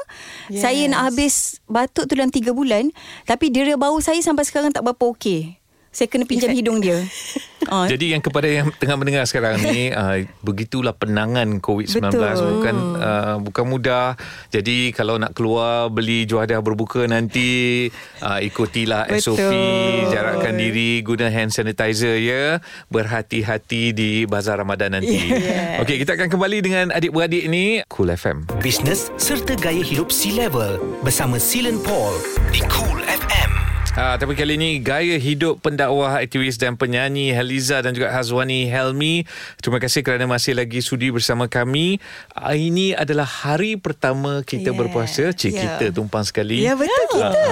yes. 0.50 0.60
Yes. 0.60 0.62
Saya 0.66 0.82
nak 0.92 1.00
habis 1.08 1.34
Batuk 1.64 2.04
tu 2.04 2.18
dalam 2.18 2.28
3 2.28 2.52
bulan 2.52 2.92
Tapi 3.24 3.48
dera 3.48 3.80
bau 3.80 3.96
saya 4.02 4.20
Sampai 4.20 4.44
sekarang 4.44 4.76
tak 4.76 4.84
berapa 4.84 5.14
okey 5.14 5.56
Saya 5.94 6.10
kena 6.10 6.26
pinjam 6.26 6.50
hidung 6.50 6.82
dia 6.82 7.06
uh, 7.70 7.86
Jadi 7.92 8.10
yang 8.10 8.22
kepada 8.22 8.50
yang 8.50 8.68
tengah 8.74 8.96
mendengar 8.98 9.24
sekarang 9.30 9.62
ni 9.62 9.94
uh, 9.94 10.26
begitulah 10.46 10.90
penangan 10.90 11.62
COVID-19 11.62 12.02
Betul. 12.10 12.50
bukan 12.58 12.76
uh, 12.98 13.36
bukan 13.38 13.64
mudah. 13.70 14.18
Jadi 14.50 14.90
kalau 14.90 15.16
nak 15.22 15.38
keluar 15.38 15.88
beli 15.88 16.26
juadah 16.26 16.58
berbuka 16.60 17.06
nanti 17.06 17.86
uh, 18.20 18.42
ikutilah 18.42 19.06
Betul. 19.06 19.38
SOP, 19.38 19.52
jarakkan 20.10 20.58
diri, 20.58 21.00
guna 21.06 21.30
hand 21.30 21.54
sanitizer 21.54 22.18
ya. 22.18 22.58
Berhati-hati 22.90 23.94
di 23.94 24.10
bazar 24.26 24.60
Ramadan 24.60 24.98
nanti. 24.98 25.16
Yes. 25.44 25.82
Okey, 25.84 26.00
kita 26.00 26.16
akan 26.16 26.28
kembali 26.32 26.58
dengan 26.64 26.86
adik-beradik 26.94 27.46
ni 27.52 27.84
Cool 27.92 28.10
FM. 28.16 28.48
Bisnes 28.64 29.12
serta 29.20 29.52
gaya 29.58 29.82
hidup 29.84 30.08
C-Level 30.08 30.80
bersama 31.04 31.36
Silen 31.36 31.76
Paul 31.84 32.16
di 32.48 32.64
Cool 32.72 33.03
Ah, 33.94 34.18
tapi 34.18 34.34
kali 34.34 34.58
ini 34.58 34.82
gaya 34.82 35.14
hidup 35.22 35.62
pendakwah, 35.62 36.18
aktivis 36.18 36.58
dan 36.58 36.74
penyanyi 36.74 37.30
Heliza 37.30 37.78
dan 37.78 37.94
juga 37.94 38.10
Hazwani 38.10 38.66
Helmi. 38.66 39.22
Terima 39.62 39.78
kasih 39.78 40.02
kerana 40.02 40.26
masih 40.26 40.58
lagi 40.58 40.82
sudi 40.82 41.14
bersama 41.14 41.46
kami. 41.46 42.02
Ah, 42.34 42.58
ini 42.58 42.90
adalah 42.90 43.22
hari 43.22 43.78
pertama 43.78 44.42
kita 44.42 44.74
Yeah. 44.74 44.78
berpuasa. 44.82 45.30
Cik, 45.30 45.52
Yeah. 45.54 45.62
kita 45.78 45.84
tumpang 45.94 46.26
sekali. 46.26 46.66
Ya 46.66 46.74
betul 46.74 47.06
kita 47.06 47.46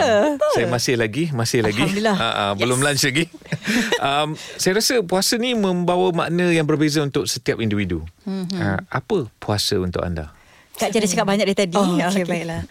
Saya 0.58 0.66
masih 0.66 0.98
lagi, 0.98 1.30
masih 1.30 1.62
lagi. 1.62 1.78
Alhamdulillah. 1.78 2.16
Ah, 2.18 2.34
ah, 2.34 2.52
belum 2.58 2.82
lunch 2.82 3.06
lagi. 3.06 3.30
um, 4.02 4.34
saya 4.58 4.82
rasa 4.82 4.98
puasa 5.06 5.38
ni 5.38 5.54
membawa 5.54 6.10
makna 6.10 6.50
yang 6.50 6.66
berbeza 6.66 7.06
untuk 7.06 7.30
setiap 7.30 7.62
individu. 7.62 8.02
Mm-hmm. 8.26 8.58
Uh, 8.58 8.78
apa 8.90 9.30
puasa 9.38 9.78
untuk 9.78 10.02
anda? 10.02 10.34
Kak 10.74 10.90
Jada 10.90 11.06
cakap 11.06 11.22
banyak 11.22 11.46
dari 11.46 11.54
tadi 11.54 11.78
Oh, 11.78 11.86
Ah, 12.02 12.10
okay, 12.10 12.26
baiklah. 12.26 12.66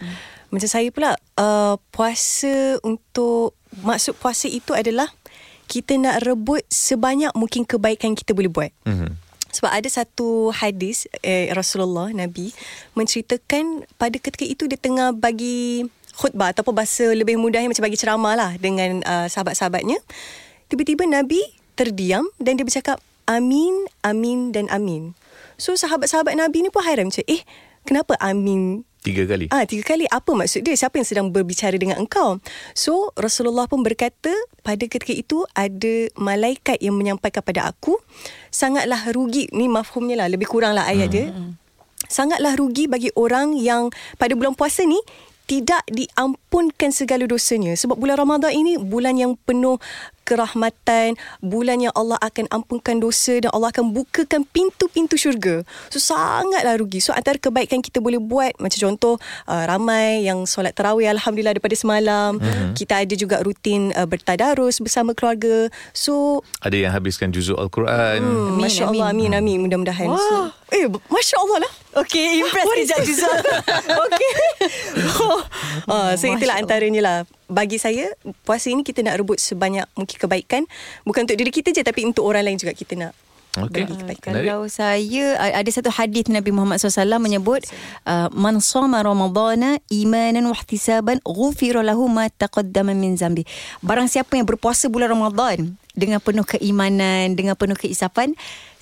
Macam 0.52 0.68
saya 0.68 0.92
pula, 0.92 1.16
uh, 1.40 1.80
puasa 1.88 2.76
untuk, 2.84 3.56
maksud 3.80 4.18
puasa 4.20 4.46
itu 4.50 4.76
adalah 4.76 5.08
kita 5.70 5.96
nak 5.96 6.20
rebut 6.28 6.60
sebanyak 6.68 7.32
mungkin 7.32 7.64
kebaikan 7.64 8.12
kita 8.12 8.36
boleh 8.36 8.52
buat. 8.52 8.72
Mm-hmm. 8.84 9.12
Sebab 9.52 9.68
ada 9.72 9.88
satu 9.88 10.48
hadis 10.52 11.08
eh, 11.20 11.52
Rasulullah 11.52 12.08
Nabi 12.12 12.52
menceritakan 12.96 13.84
pada 14.00 14.16
ketika 14.16 14.44
itu 14.48 14.64
dia 14.64 14.80
tengah 14.80 15.12
bagi 15.12 15.88
khutbah 16.16 16.52
ataupun 16.52 16.76
bahasa 16.76 17.08
lebih 17.12 17.40
mudahnya 17.40 17.68
macam 17.68 17.84
bagi 17.84 18.00
ceramah 18.00 18.36
lah 18.36 18.52
dengan 18.60 19.00
uh, 19.04 19.28
sahabat-sahabatnya. 19.28 19.96
Tiba-tiba 20.68 21.04
Nabi 21.08 21.40
terdiam 21.76 22.28
dan 22.40 22.56
dia 22.60 22.64
bercakap 22.64 23.00
amin, 23.28 23.88
amin 24.04 24.52
dan 24.52 24.68
amin. 24.68 25.16
So 25.56 25.76
sahabat-sahabat 25.76 26.36
Nabi 26.36 26.64
ni 26.64 26.70
pun 26.72 26.84
hairan 26.84 27.12
macam 27.12 27.24
eh 27.28 27.44
kenapa 27.84 28.16
amin 28.20 28.84
Tiga 29.02 29.26
kali. 29.26 29.50
Ah, 29.50 29.66
tiga 29.66 29.82
kali. 29.82 30.06
Apa 30.06 30.30
maksud 30.30 30.62
dia? 30.62 30.78
Siapa 30.78 30.94
yang 30.94 31.06
sedang 31.06 31.26
berbicara 31.34 31.74
dengan 31.74 31.98
engkau? 31.98 32.38
So, 32.70 33.10
Rasulullah 33.18 33.66
pun 33.66 33.82
berkata, 33.82 34.30
pada 34.62 34.86
ketika 34.86 35.10
itu 35.10 35.42
ada 35.58 36.06
malaikat 36.14 36.78
yang 36.78 36.94
menyampaikan 36.94 37.42
kepada 37.42 37.66
aku, 37.66 37.98
sangatlah 38.54 39.10
rugi. 39.10 39.50
Ni 39.50 39.66
mafhumnya 39.66 40.22
lah, 40.22 40.30
lebih 40.30 40.46
kurang 40.46 40.78
lah 40.78 40.86
ayat 40.86 41.10
dia. 41.10 41.34
Sangatlah 42.06 42.54
rugi 42.54 42.86
bagi 42.86 43.10
orang 43.18 43.58
yang 43.58 43.90
pada 44.22 44.38
bulan 44.38 44.54
puasa 44.54 44.86
ni 44.86 45.02
tidak 45.50 45.82
diampunkan 45.90 46.94
segala 46.94 47.26
dosanya 47.26 47.74
sebab 47.74 47.98
bulan 47.98 48.16
Ramadan 48.16 48.54
ini 48.54 48.78
bulan 48.78 49.18
yang 49.18 49.34
penuh 49.42 49.76
kerahmatan 50.32 51.20
bulan 51.44 51.84
yang 51.84 51.92
Allah 51.92 52.16
akan 52.24 52.48
ampunkan 52.48 52.96
dosa 52.96 53.36
dan 53.36 53.52
Allah 53.52 53.68
akan 53.68 53.92
bukakan 53.92 54.48
pintu-pintu 54.48 55.20
syurga. 55.20 55.60
So 55.92 56.00
sangatlah 56.00 56.80
rugi. 56.80 57.04
So 57.04 57.12
antara 57.12 57.36
kebaikan 57.36 57.84
kita 57.84 58.00
boleh 58.00 58.16
buat 58.16 58.56
macam 58.56 58.80
contoh 58.88 59.20
uh, 59.44 59.64
ramai 59.68 60.24
yang 60.24 60.48
solat 60.48 60.72
tarawih 60.72 61.12
Alhamdulillah 61.12 61.52
daripada 61.60 61.76
semalam. 61.76 62.40
Mm-hmm. 62.40 62.72
kita 62.72 63.04
ada 63.04 63.14
juga 63.14 63.36
rutin 63.44 63.92
uh, 63.92 64.08
bertadarus 64.08 64.80
bersama 64.80 65.12
keluarga. 65.12 65.68
So 65.92 66.40
Ada 66.64 66.88
yang 66.88 66.92
habiskan 66.96 67.28
juzuk 67.28 67.60
Al-Quran. 67.60 68.24
hmm, 68.24 68.56
Amin, 68.56 68.62
Masya 68.64 68.88
Allah 68.88 69.12
amin. 69.12 69.36
amin 69.36 69.58
mudah-mudahan. 69.68 70.08
So, 70.08 70.61
eh 70.72 70.88
Masya 70.88 71.36
Allah 71.38 71.58
lah 71.68 71.72
Okay, 71.92 72.40
impress 72.40 72.64
kejap 72.64 73.04
Juzul. 73.04 73.28
okay. 74.08 74.32
oh, 75.20 75.44
uh, 75.92 76.16
so 76.16 76.24
itulah 76.24 76.56
antaranya 76.56 77.00
lah 77.04 77.16
bagi 77.52 77.76
saya 77.76 78.08
puasa 78.48 78.72
ini 78.72 78.80
kita 78.80 79.04
nak 79.04 79.20
rebut 79.20 79.36
sebanyak 79.36 79.84
mungkin 79.92 80.16
kebaikan 80.16 80.64
bukan 81.04 81.28
untuk 81.28 81.36
diri 81.36 81.52
kita 81.52 81.68
je 81.68 81.84
tapi 81.84 82.08
untuk 82.08 82.24
orang 82.24 82.48
lain 82.48 82.56
juga 82.56 82.72
kita 82.72 82.96
nak 82.96 83.12
kebaikan. 83.52 84.32
Menarik. 84.32 84.48
Kalau 84.48 84.64
saya 84.72 85.24
ada 85.36 85.68
satu 85.68 85.92
hadis 85.92 86.32
Nabi 86.32 86.48
Muhammad 86.48 86.80
SAW 86.80 87.20
menyebut 87.20 87.60
uh, 88.08 88.32
man 88.32 88.64
sama 88.64 89.04
ramadana 89.04 89.76
imanan 89.92 90.48
wa 90.48 90.56
ihtisaban 90.56 91.20
ghufira 91.20 91.84
lahu 91.84 92.08
ma 92.08 92.32
taqaddama 92.32 92.96
min 92.96 93.20
zambi. 93.20 93.44
Barang 93.84 94.08
siapa 94.08 94.40
yang 94.40 94.48
berpuasa 94.48 94.88
bulan 94.88 95.12
Ramadan 95.12 95.76
dengan 95.92 96.24
penuh 96.24 96.48
keimanan, 96.48 97.36
dengan 97.36 97.52
penuh 97.52 97.76
keisapan, 97.76 98.32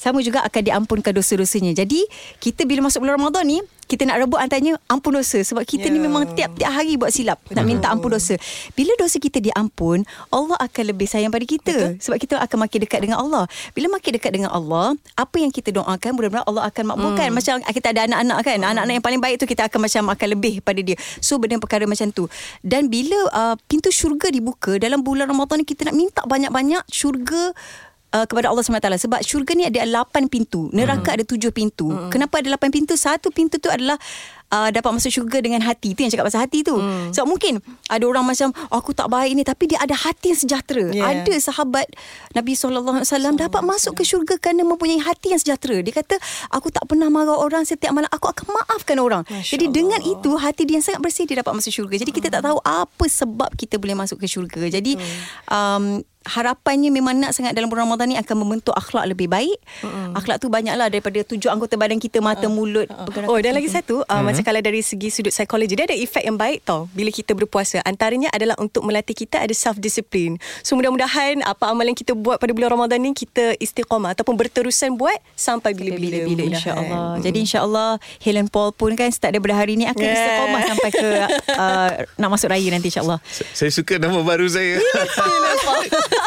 sama 0.00 0.24
juga 0.24 0.40
akan 0.48 0.62
diampunkan 0.64 1.12
dosa-dosanya. 1.12 1.76
Jadi, 1.76 2.08
kita 2.40 2.64
bila 2.64 2.88
masuk 2.88 3.04
bulan 3.04 3.20
Ramadan 3.20 3.44
ni, 3.44 3.60
kita 3.90 4.06
nak 4.06 4.22
rebut 4.22 4.38
antaranya 4.38 4.78
ampun 4.86 5.18
dosa 5.18 5.42
sebab 5.42 5.66
kita 5.66 5.90
yeah. 5.90 5.94
ni 5.94 5.98
Ya. 5.98 6.06
memang 6.06 6.22
tiap-tiap 6.30 6.70
hari 6.70 6.94
buat 6.94 7.10
silap 7.10 7.42
nak 7.50 7.66
minta 7.66 7.90
ampun 7.90 8.14
dosa. 8.14 8.38
Bila 8.78 8.94
dosa 8.94 9.18
kita 9.18 9.42
diampun, 9.42 10.06
Allah 10.30 10.54
akan 10.62 10.84
lebih 10.94 11.10
sayang 11.10 11.34
pada 11.34 11.42
kita 11.42 11.74
Betul. 11.74 11.98
sebab 11.98 12.16
kita 12.22 12.34
akan 12.38 12.58
makin 12.70 12.78
dekat 12.86 13.00
dengan 13.02 13.18
Allah. 13.18 13.50
Bila 13.74 13.98
makin 13.98 14.14
dekat 14.14 14.30
dengan 14.30 14.54
Allah, 14.54 14.94
apa 15.18 15.36
yang 15.42 15.50
kita 15.50 15.74
doakan 15.74 16.10
mudah-mudahan 16.14 16.46
Allah 16.46 16.64
akan 16.70 16.84
makbulkan. 16.94 17.28
Hmm. 17.28 17.36
Macam 17.36 17.54
kita 17.66 17.86
ada 17.90 18.00
anak-anak 18.06 18.38
kan, 18.46 18.58
anak-anak 18.62 18.94
yang 18.94 19.04
paling 19.04 19.20
baik 19.20 19.36
tu 19.42 19.46
kita 19.50 19.66
akan 19.66 19.80
macam 19.82 20.02
akan 20.14 20.28
lebih 20.38 20.54
pada 20.62 20.80
dia. 20.80 20.96
So 21.18 21.42
benda 21.42 21.58
perkara 21.58 21.82
macam 21.90 22.14
tu. 22.14 22.30
Dan 22.62 22.86
bila 22.86 23.18
uh, 23.34 23.54
pintu 23.66 23.90
syurga 23.90 24.30
dibuka 24.30 24.78
dalam 24.78 25.02
bulan 25.02 25.26
Ramadan 25.26 25.60
ni 25.60 25.66
kita 25.66 25.90
nak 25.90 25.98
minta 25.98 26.22
banyak-banyak 26.22 26.86
syurga 26.86 27.50
Uh, 28.10 28.26
kepada 28.26 28.50
Allah 28.50 28.66
SWT 28.66 29.06
sebab 29.06 29.22
syurga 29.22 29.54
ni 29.54 29.70
ada 29.70 29.86
8 29.86 30.26
pintu. 30.26 30.66
Neraka 30.74 31.14
ada 31.14 31.22
7 31.22 31.38
pintu. 31.54 31.94
Kenapa 32.10 32.42
ada 32.42 32.58
8 32.58 32.74
pintu? 32.74 32.98
Satu 32.98 33.30
pintu 33.30 33.62
tu 33.62 33.70
adalah 33.70 33.94
uh, 34.50 34.68
dapat 34.68 34.90
masuk 34.90 35.10
syurga 35.10 35.38
dengan 35.40 35.62
hati. 35.64 35.94
Tu 35.94 36.04
yang 36.04 36.12
cakap 36.12 36.26
pasal 36.28 36.44
hati 36.44 36.66
tu. 36.66 36.74
Sebab 37.14 37.26
mungkin 37.26 37.62
ada 37.86 38.04
orang 38.04 38.26
macam 38.26 38.50
aku 38.68 38.90
tak 38.92 39.08
baik 39.08 39.32
ni 39.38 39.42
tapi 39.46 39.70
dia 39.70 39.78
ada 39.80 39.94
hati 39.94 40.34
yang 40.34 40.40
sejahtera. 40.40 40.86
Yeah. 40.90 41.22
ada 41.22 41.34
sahabat 41.38 41.86
Nabi 42.34 42.52
SAW 42.58 43.38
dapat 43.38 43.62
masuk 43.62 43.98
ke 43.98 44.02
syurga 44.02 44.36
kerana 44.36 44.66
mempunyai 44.66 45.00
hati 45.00 45.32
yang 45.32 45.40
sejahtera. 45.40 45.80
Dia 45.80 45.94
kata 45.94 46.18
aku 46.50 46.74
tak 46.74 46.84
pernah 46.90 47.08
marah 47.08 47.38
orang 47.38 47.62
setiap 47.64 47.94
malam. 47.94 48.10
Aku 48.10 48.26
akan 48.30 48.46
maafkan 48.50 48.98
orang. 48.98 49.22
Masya 49.30 49.56
jadi 49.56 49.66
Allah. 49.70 49.76
dengan 49.78 50.00
itu 50.02 50.30
hati 50.34 50.62
dia 50.66 50.82
yang 50.82 50.84
sangat 50.84 51.00
bersih 51.00 51.24
dia 51.24 51.40
dapat 51.40 51.54
masuk 51.56 51.72
syurga. 51.72 51.94
Jadi 52.02 52.12
kita 52.12 52.28
tak 52.28 52.42
tahu 52.42 52.58
apa 52.66 53.04
sebab 53.06 53.54
kita 53.54 53.78
boleh 53.78 53.94
masuk 53.94 54.18
ke 54.18 54.26
syurga. 54.26 54.66
Jadi 54.66 54.98
um, 55.46 56.02
harapannya 56.30 56.94
memang 56.94 57.18
nak 57.18 57.34
sangat 57.34 57.52
dalam 57.52 57.66
bulan 57.66 57.90
Ramadan 57.90 58.14
ni 58.14 58.16
akan 58.16 58.36
membentuk 58.46 58.72
akhlak 58.72 59.10
lebih 59.10 59.26
baik. 59.26 59.58
Mm-hmm. 59.82 60.14
Akhlak 60.14 60.36
tu 60.38 60.46
banyaklah 60.46 60.86
daripada 60.86 61.18
tujuh 61.26 61.50
anggota 61.50 61.74
badan 61.74 61.98
kita 61.98 62.22
mata, 62.22 62.46
mulut, 62.46 62.86
pergerakan. 62.86 63.30
Oh 63.30 63.38
dan 63.42 63.52
lagi 63.56 63.66
satu 63.66 64.02
uh, 64.02 64.06
mm-hmm. 64.06 64.24
Macam 64.30 64.42
kalau 64.44 64.60
dari 64.60 64.80
segi 64.84 65.08
sudut 65.10 65.32
psikologi 65.32 65.74
Dia 65.74 65.88
ada 65.88 65.96
efek 65.96 66.22
yang 66.22 66.36
baik 66.36 66.62
tau 66.68 66.86
Bila 66.92 67.08
kita 67.08 67.32
berpuasa 67.32 67.80
Antaranya 67.82 68.28
adalah 68.30 68.54
Untuk 68.60 68.84
melatih 68.84 69.16
kita 69.16 69.40
Ada 69.40 69.54
self-discipline 69.56 70.36
So 70.60 70.76
mudah-mudahan 70.76 71.40
Apa 71.42 71.72
amalan 71.72 71.96
kita 71.96 72.12
buat 72.12 72.36
Pada 72.38 72.52
bulan 72.52 72.76
Ramadan 72.76 73.00
ni 73.00 73.16
Kita 73.16 73.56
istiqamah 73.56 74.12
Ataupun 74.12 74.36
berterusan 74.36 74.94
buat 74.94 75.16
Sampai 75.34 75.72
bila-bila 75.72 76.20
bila-bila 76.20 76.28
mudah-mudahan. 76.28 76.52
insya-Allah. 76.54 77.10
Jadi 77.24 77.38
insya-Allah 77.42 77.90
Helen 78.20 78.46
Paul 78.52 78.70
pun 78.76 78.92
kan 78.94 79.08
start 79.10 79.32
daripada 79.34 79.56
hari 79.56 79.74
ni 79.80 79.88
akan 79.88 79.98
Yeah. 80.00 80.16
istiqamah 80.16 80.62
sampai 80.64 80.90
ke 80.90 81.08
uh, 81.54 81.90
nak 82.20 82.28
masuk 82.32 82.48
raya 82.50 82.68
nanti 82.72 82.88
insya-Allah. 82.90 83.18
Saya 83.30 83.70
suka 83.70 83.96
nama 83.96 84.20
baru 84.20 84.46
saya. 84.48 84.80
Helen 84.80 85.58
Paul. 85.64 85.86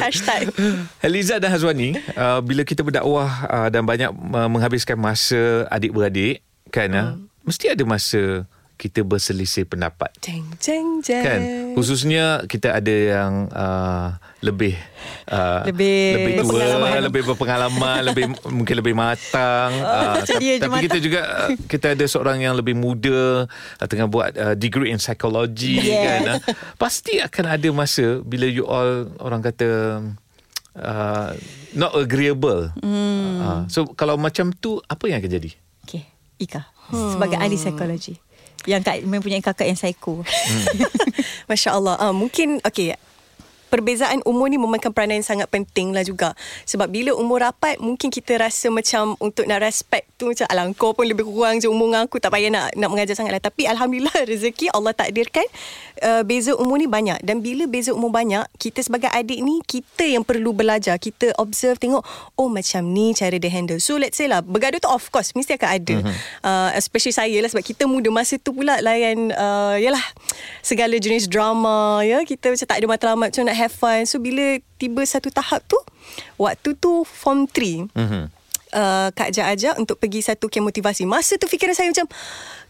Hashtag. 0.04 0.52
Heliza 1.00 1.40
dan 1.40 1.50
Hazwani, 1.54 1.96
uh, 2.14 2.40
bila 2.44 2.62
kita 2.62 2.84
berdakwah 2.84 3.30
uh, 3.48 3.68
dan 3.72 3.82
banyak 3.86 4.10
uh, 4.12 4.48
menghabiskan 4.50 4.98
masa 5.00 5.64
adik-beradik, 5.72 6.44
kan, 6.68 6.90
uh, 6.92 7.14
mesti 7.46 7.72
ada 7.72 7.84
masa 7.86 8.44
kita 8.76 9.00
berselisih 9.00 9.64
pendapat. 9.64 10.12
Jeng 10.20 10.44
jeng 10.60 11.00
jeng 11.00 11.24
Kan 11.24 11.40
Khususnya 11.72 12.44
Kita 12.44 12.76
ada 12.76 12.92
yang 12.92 13.48
uh, 13.48 14.12
Lebih 14.38 14.76
uh, 15.28 15.64
Lebih 15.64 15.96
Lebih 16.12 16.32
tua 16.36 16.44
berpengalaman. 16.44 17.00
Lebih 17.02 17.22
berpengalaman 17.24 17.98
lebih 18.04 18.24
Mungkin 18.46 18.74
lebih 18.76 18.92
matang 18.92 19.72
uh, 19.80 20.20
macam 20.20 20.36
dia 20.36 20.54
je 20.56 20.62
Tapi 20.62 20.70
matang. 20.70 20.84
kita 20.84 20.98
juga 21.00 21.20
uh, 21.24 21.48
Kita 21.64 21.86
ada 21.92 22.04
seorang 22.04 22.38
yang 22.38 22.52
lebih 22.52 22.76
muda 22.76 23.48
uh, 23.48 23.86
Tengah 23.88 24.06
buat 24.06 24.36
uh, 24.36 24.52
Degree 24.52 24.92
in 24.92 25.00
psychology 25.00 25.80
Yeah. 25.80 26.04
kan 26.04 26.20
uh. 26.28 26.38
Pasti 26.76 27.16
akan 27.16 27.56
ada 27.56 27.68
masa 27.72 28.20
Bila 28.20 28.44
you 28.44 28.64
all 28.64 29.08
Orang 29.16 29.40
kata 29.40 30.00
uh, 30.74 31.30
Not 31.72 31.92
agreeable 31.94 32.76
Hmm. 32.76 33.40
uh, 33.40 33.60
So 33.66 33.88
kalau 33.90 34.16
macam 34.16 34.52
tu 34.52 34.80
Apa 34.82 35.08
yang 35.08 35.18
akan 35.18 35.32
jadi? 35.32 35.50
Okey, 35.82 36.04
Ika 36.38 36.60
sebagai 36.86 37.34
ahli 37.34 37.58
psikologi 37.58 38.14
yang 38.66 38.82
kak, 38.82 39.06
mempunyai 39.06 39.40
kakak 39.40 39.70
yang 39.70 39.78
psycho. 39.78 40.26
Masya 41.48 41.70
Allah 41.78 41.94
uh, 42.02 42.14
Mungkin 42.14 42.60
Okay 42.66 43.05
Perbezaan 43.76 44.24
umur 44.24 44.48
ni 44.48 44.56
memainkan 44.56 44.88
peranan 44.88 45.20
yang 45.20 45.28
sangat 45.36 45.52
penting 45.52 45.92
lah 45.92 46.00
juga. 46.00 46.32
Sebab 46.64 46.88
bila 46.88 47.12
umur 47.12 47.44
rapat 47.44 47.76
Mungkin 47.76 48.08
kita 48.08 48.40
rasa 48.40 48.72
macam 48.72 49.12
Untuk 49.20 49.44
nak 49.44 49.60
respect 49.60 50.08
tu 50.16 50.32
Macam 50.32 50.48
alah 50.48 50.64
kau 50.72 50.96
pun 50.96 51.04
lebih 51.04 51.28
kurang 51.28 51.60
je 51.60 51.68
umur 51.68 51.92
dengan 51.92 52.08
aku. 52.08 52.16
Tak 52.16 52.32
payah 52.32 52.48
nak 52.48 52.72
nak 52.72 52.88
mengajar 52.88 53.12
sangat 53.12 53.36
lah. 53.36 53.42
Tapi 53.42 53.68
Alhamdulillah 53.68 54.16
rezeki 54.32 54.72
Allah 54.72 54.96
takdirkan 54.96 55.44
uh, 56.00 56.22
Beza 56.24 56.56
umur 56.56 56.80
ni 56.80 56.88
banyak. 56.88 57.20
Dan 57.20 57.44
bila 57.44 57.68
beza 57.68 57.92
umur 57.92 58.08
banyak 58.08 58.48
Kita 58.56 58.80
sebagai 58.80 59.12
adik 59.12 59.44
ni 59.44 59.60
Kita 59.66 60.08
yang 60.08 60.24
perlu 60.24 60.56
belajar. 60.56 60.96
Kita 60.96 61.36
observe 61.36 61.76
tengok 61.76 62.00
Oh 62.40 62.48
macam 62.48 62.88
ni 62.88 63.12
cara 63.12 63.36
dia 63.36 63.50
handle. 63.52 63.82
So 63.82 64.00
let's 64.00 64.16
say 64.16 64.30
lah 64.30 64.40
Bergaduh 64.40 64.80
tu 64.80 64.88
of 64.88 65.04
course 65.12 65.36
Mesti 65.36 65.60
akan 65.60 65.70
ada. 65.70 65.96
Uh, 66.40 66.70
Especially 66.78 67.12
saya 67.12 67.36
lah 67.44 67.50
Sebab 67.52 67.64
kita 67.66 67.84
muda 67.84 68.08
masa 68.08 68.40
tu 68.40 68.56
pula 68.56 68.80
Layan 68.80 69.34
uh, 69.36 69.76
Yalah 69.76 70.02
Segala 70.64 70.96
jenis 70.96 71.28
drama 71.28 72.00
ya. 72.06 72.22
Kita 72.24 72.52
macam 72.52 72.66
tak 72.66 72.78
ada 72.78 72.86
matlamat 72.86 73.28
Macam 73.34 73.44
nak 73.46 73.56
have 73.56 73.65
fun 73.68 74.04
So 74.04 74.18
bila 74.18 74.58
tiba 74.76 75.02
satu 75.02 75.30
tahap 75.30 75.62
tu 75.66 75.78
Waktu 76.36 76.74
tu 76.76 77.02
form 77.04 77.46
3 77.48 77.90
Mm-hmm. 77.92 78.24
uh, 78.72 79.08
Kak 79.12 79.28
Ajak 79.32 79.46
ajak 79.52 79.74
Untuk 79.76 79.96
pergi 79.96 80.20
satu 80.22 80.46
camp 80.46 80.68
motivasi 80.68 81.04
Masa 81.04 81.36
tu 81.36 81.46
fikiran 81.46 81.74
saya 81.74 81.90
macam 81.90 82.06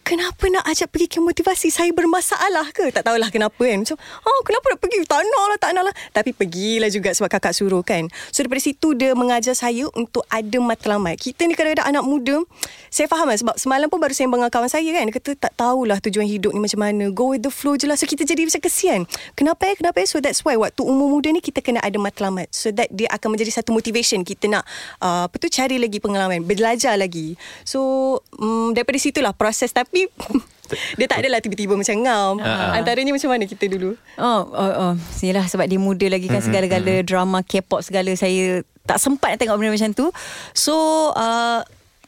Kenapa 0.07 0.47
nak 0.47 0.63
ajak 0.71 0.95
pergi 0.95 1.19
camp 1.19 1.27
motivasi? 1.27 1.67
Saya 1.67 1.91
bermasalah 1.91 2.71
ke? 2.71 2.95
Tak 2.95 3.11
tahulah 3.11 3.27
kenapa 3.27 3.59
kan. 3.59 3.83
Macam 3.83 3.99
oh, 3.99 4.41
Kenapa 4.47 4.67
nak 4.71 4.79
pergi? 4.79 5.03
Tak 5.03 5.19
nak 5.19 5.45
lah 5.51 5.59
tak 5.59 5.71
nak 5.75 5.83
lah. 5.91 5.95
Tapi 6.15 6.31
pergilah 6.31 6.87
juga 6.95 7.11
Sebab 7.11 7.27
kakak 7.27 7.51
suruh 7.51 7.83
kan. 7.83 8.07
So 8.31 8.47
daripada 8.47 8.63
situ 8.63 8.95
Dia 8.95 9.19
mengajar 9.19 9.59
saya 9.59 9.91
Untuk 9.99 10.23
ada 10.31 10.63
matlamat. 10.63 11.19
Kita 11.19 11.51
ni 11.51 11.59
kadang-kadang 11.59 11.91
anak 11.91 12.07
muda 12.07 12.39
Saya 12.87 13.11
faham 13.11 13.27
lah 13.27 13.35
Sebab 13.35 13.59
semalam 13.59 13.91
pun 13.91 13.99
baru 13.99 14.15
sembang 14.15 14.47
dengan 14.47 14.53
kawan 14.55 14.71
saya 14.71 14.87
kan. 14.95 15.11
Dia 15.11 15.15
kata 15.19 15.31
tak 15.43 15.53
tahulah 15.59 15.99
Tujuan 15.99 16.31
hidup 16.31 16.55
ni 16.55 16.63
macam 16.63 16.87
mana. 16.87 17.11
Go 17.11 17.35
with 17.35 17.43
the 17.43 17.51
flow 17.51 17.75
je 17.75 17.91
lah. 17.91 17.99
So 17.99 18.07
kita 18.07 18.23
jadi 18.23 18.47
macam 18.47 18.63
kesian. 18.63 19.11
Kenapa 19.35 19.67
eh? 19.67 19.75
Kenapa 19.75 19.99
eh? 19.99 20.07
So 20.07 20.23
that's 20.23 20.47
why 20.47 20.55
Waktu 20.55 20.87
umur 20.87 21.19
muda 21.19 21.35
ni 21.35 21.43
Kita 21.43 21.59
kena 21.59 21.83
ada 21.83 21.99
matlamat. 21.99 22.47
So 22.55 22.71
that 22.79 22.95
dia 22.95 23.11
akan 23.11 23.35
menjadi 23.35 23.59
satu 23.59 23.75
motivation 23.75 24.23
Kita 24.23 24.47
nak 24.47 24.63
uh, 25.03 25.27
Apa 25.27 25.35
tu 25.43 25.51
Cari 25.51 25.83
lagi 25.83 25.99
pengalaman 25.99 26.47
Belajar 26.47 26.95
lagi. 26.95 27.35
So 27.67 28.23
um, 28.39 28.71
Daripada 28.71 29.03
situlah 29.03 29.35
proses. 29.35 29.75
Tapi 29.75 29.96
Dia 30.99 31.07
tak 31.07 31.23
adalah 31.23 31.39
tiba-tiba 31.39 31.79
macam 31.79 31.95
ngam 32.03 32.43
Ah. 32.43 32.75
Antaranya 32.75 33.15
macam 33.15 33.31
mana 33.31 33.47
kita 33.47 33.71
dulu 33.71 33.95
Oh, 34.19 34.41
oh, 34.51 34.73
oh. 34.83 34.93
Yalah 35.23 35.47
sebab 35.47 35.71
dia 35.71 35.79
muda 35.79 36.07
lagi 36.11 36.27
kan 36.27 36.43
segala-gala 36.43 37.07
drama 37.07 37.41
K-pop 37.47 37.87
segala 37.87 38.11
saya 38.19 38.67
tak 38.87 39.03
sempat 39.03 39.35
nak 39.35 39.39
tengok 39.43 39.57
benda 39.59 39.75
macam 39.75 39.91
tu. 39.95 40.07
So 40.55 40.75
uh, 41.15 41.61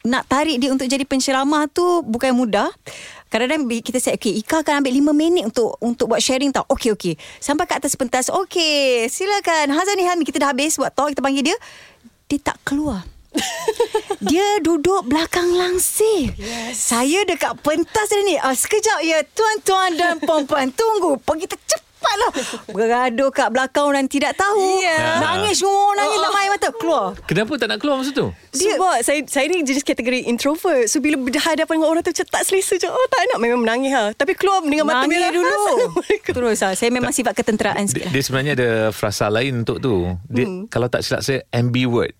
nak 0.07 0.24
tarik 0.31 0.62
dia 0.62 0.70
untuk 0.70 0.87
jadi 0.87 1.03
penceramah 1.03 1.66
tu 1.70 2.07
bukan 2.07 2.33
mudah. 2.35 2.70
Kadang-kadang 3.29 3.68
kita 3.83 3.98
say 4.01 4.16
okay, 4.16 4.33
Ika 4.40 4.64
akan 4.64 4.81
ambil 4.81 5.12
5 5.12 5.12
minit 5.12 5.44
untuk 5.44 5.77
untuk 5.85 6.09
buat 6.09 6.22
sharing 6.22 6.55
tau. 6.55 6.64
Okey 6.70 6.94
okey. 6.96 7.14
Sampai 7.42 7.68
ke 7.68 7.77
atas 7.77 7.92
pentas. 7.98 8.33
Okey, 8.33 9.05
silakan. 9.11 9.74
Hazani 9.74 10.09
Hami 10.09 10.24
kita 10.24 10.40
dah 10.40 10.55
habis 10.55 10.81
buat 10.81 10.94
talk 10.94 11.12
kita 11.12 11.20
panggil 11.20 11.53
dia. 11.53 11.57
Dia 12.31 12.38
tak 12.40 12.57
keluar. 12.64 13.05
Dia 14.20 14.58
duduk 14.58 15.06
belakang 15.06 15.52
langsir. 15.52 16.34
Yes. 16.34 16.74
Saya 16.76 17.22
dekat 17.22 17.54
pentas 17.60 18.08
dia 18.08 18.22
ni. 18.24 18.36
Ah, 18.36 18.52
sekejap 18.52 18.98
ya, 19.00 19.22
tuan-tuan 19.24 19.90
dan 19.94 20.18
puan-puan. 20.18 20.68
Tunggu. 20.70 21.14
Pergi 21.18 21.46
tercepatlah. 21.46 22.32
Bergaduh 22.68 23.30
kat 23.30 23.48
belakang 23.48 23.86
orang 23.86 24.06
tidak 24.06 24.34
tahu. 24.34 24.82
Ya. 24.82 25.22
Nangis 25.22 25.60
semua. 25.60 25.94
Nangis 25.94 26.18
tak 26.18 26.32
main 26.32 26.48
mata. 26.48 26.68
Keluar. 26.70 27.06
Kenapa 27.24 27.52
tak 27.54 27.68
nak 27.68 27.78
keluar 27.78 27.96
masa 27.96 28.10
tu? 28.10 28.26
Dia, 28.50 28.74
Sebab 28.74 28.96
saya 29.00 29.20
saya 29.24 29.46
ni 29.46 29.62
jenis 29.62 29.82
kategori 29.82 30.26
introvert. 30.26 30.84
So 30.84 30.98
bila 30.98 31.16
berhadapan 31.16 31.78
dengan 31.78 31.88
orang 31.88 32.02
tu 32.02 32.10
macam 32.10 32.26
tak 32.28 32.42
selesa 32.42 32.74
je. 32.76 32.86
Oh 32.86 33.06
tak 33.08 33.22
nak 33.24 33.38
memang 33.38 33.60
menangis 33.60 33.92
ha. 33.92 34.10
Tapi 34.10 34.34
keluar 34.34 34.60
dengan 34.60 34.82
mata 34.84 35.04
Nangis 35.04 35.14
merah 35.14 35.30
dulu. 35.30 35.62
Terus 36.34 36.58
lah. 36.58 36.72
Saya 36.74 36.90
memang 36.90 37.10
sifat 37.10 37.34
ketenteraan 37.34 37.86
sikit. 37.86 38.02
lah. 38.04 38.12
dia 38.12 38.22
sebenarnya 38.24 38.52
ada 38.54 38.68
frasa 38.90 39.26
lain 39.28 39.62
untuk 39.62 39.78
tu. 39.78 39.94
Dia 40.26 40.42
Hmm. 40.42 40.66
kalau 40.66 40.86
tak 40.86 41.02
silap 41.02 41.22
saya 41.22 41.46
ambivert. 41.52 42.17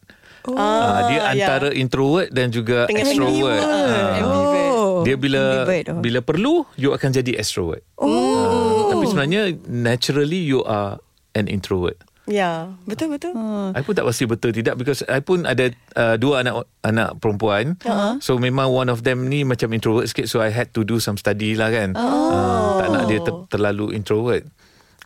Oh, 0.49 0.57
uh, 0.57 1.01
dia 1.13 1.19
ya. 1.19 1.23
antara 1.37 1.69
introvert 1.77 2.33
dan 2.33 2.49
juga 2.49 2.89
Tengah 2.89 3.05
extrovert. 3.05 3.61
Ah. 3.61 4.25
Oh. 4.25 5.05
Dia 5.05 5.15
bila 5.21 5.69
oh. 5.69 6.01
bila 6.01 6.19
perlu 6.25 6.65
you 6.81 6.97
akan 6.97 7.11
jadi 7.13 7.37
extrovert. 7.37 7.85
Oh. 8.01 8.89
tapi 8.89 9.05
sebenarnya 9.05 9.55
naturally 9.69 10.41
you 10.41 10.65
are 10.65 10.97
an 11.37 11.47
introvert. 11.47 12.01
Ya, 12.29 12.77
betul 12.85 13.09
betul. 13.17 13.33
Hmm. 13.33 13.73
I 13.73 13.81
pun 13.81 13.97
tak 13.97 14.05
pasti 14.05 14.29
betul 14.29 14.53
tidak 14.53 14.77
because 14.77 15.01
I 15.09 15.25
pun 15.25 15.49
ada 15.49 15.73
uh, 15.97 16.21
dua 16.21 16.45
anak 16.45 16.69
anak 16.85 17.17
perempuan. 17.25 17.81
Uh-huh. 17.81 18.21
So 18.21 18.37
memang 18.37 18.69
one 18.69 18.93
of 18.93 19.01
them 19.01 19.33
ni 19.33 19.49
macam 19.49 19.73
introvert 19.73 20.13
sikit 20.13 20.29
so 20.29 20.45
I 20.45 20.53
had 20.53 20.77
to 20.77 20.85
do 20.85 21.01
some 21.01 21.17
study 21.17 21.57
lah 21.57 21.73
kan. 21.73 21.97
Oh. 21.97 22.05
Uh, 22.05 22.71
tak 22.85 22.89
nak 22.93 23.03
dia 23.09 23.19
ter- 23.25 23.49
terlalu 23.49 23.97
introvert. 23.97 24.45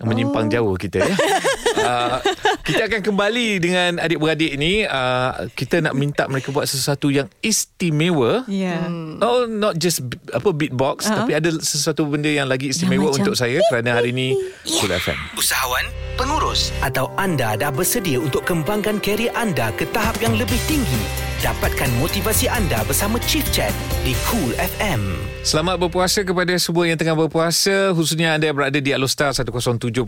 Menyimpang 0.02 0.50
oh. 0.50 0.52
jauh 0.52 0.74
kita 0.74 0.98
ya. 0.98 1.14
uh, 1.82 2.18
kita 2.66 2.88
akan 2.88 3.00
kembali 3.02 3.48
dengan 3.58 3.90
adik-beradik 3.98 4.54
ni 4.56 4.86
uh, 4.86 5.50
kita 5.52 5.82
nak 5.82 5.94
minta 5.98 6.24
mereka 6.30 6.54
buat 6.54 6.70
sesuatu 6.70 7.10
yang 7.10 7.26
istimewa. 7.42 8.46
Ya. 8.46 8.86
Oh 9.20 9.44
not 9.50 9.76
just 9.76 10.02
apa 10.32 10.50
beatbox 10.54 11.06
uh-huh. 11.06 11.26
tapi 11.26 11.36
ada 11.36 11.50
sesuatu 11.58 12.06
benda 12.06 12.30
yang 12.30 12.46
lagi 12.46 12.70
istimewa 12.70 13.10
macam- 13.10 13.26
untuk 13.26 13.34
saya 13.34 13.58
kerana 13.68 13.98
hari 13.98 14.14
ni 14.14 14.34
Cool 14.80 14.94
FM. 14.94 15.18
Usahawan, 15.36 15.84
pengurus 16.14 16.70
atau 16.80 17.10
anda 17.18 17.58
dah 17.58 17.74
bersedia 17.74 18.22
untuk 18.22 18.46
kembangkan 18.46 19.02
karier 19.02 19.34
anda 19.34 19.74
ke 19.74 19.84
tahap 19.90 20.16
yang 20.22 20.38
lebih 20.38 20.58
tinggi? 20.70 21.31
Dapatkan 21.42 21.90
motivasi 21.98 22.46
anda 22.46 22.86
bersama 22.86 23.18
Chief 23.26 23.42
Chat 23.50 23.74
di 24.06 24.14
Cool 24.30 24.54
FM. 24.54 25.18
Selamat 25.42 25.74
berpuasa 25.74 26.22
kepada 26.22 26.54
semua 26.54 26.86
yang 26.86 26.94
tengah 26.94 27.18
berpuasa 27.18 27.90
khususnya 27.98 28.38
anda 28.38 28.46
yang 28.46 28.54
berada 28.54 28.78
di 28.78 28.94
Alostar 28.94 29.34
107.3 29.34 30.06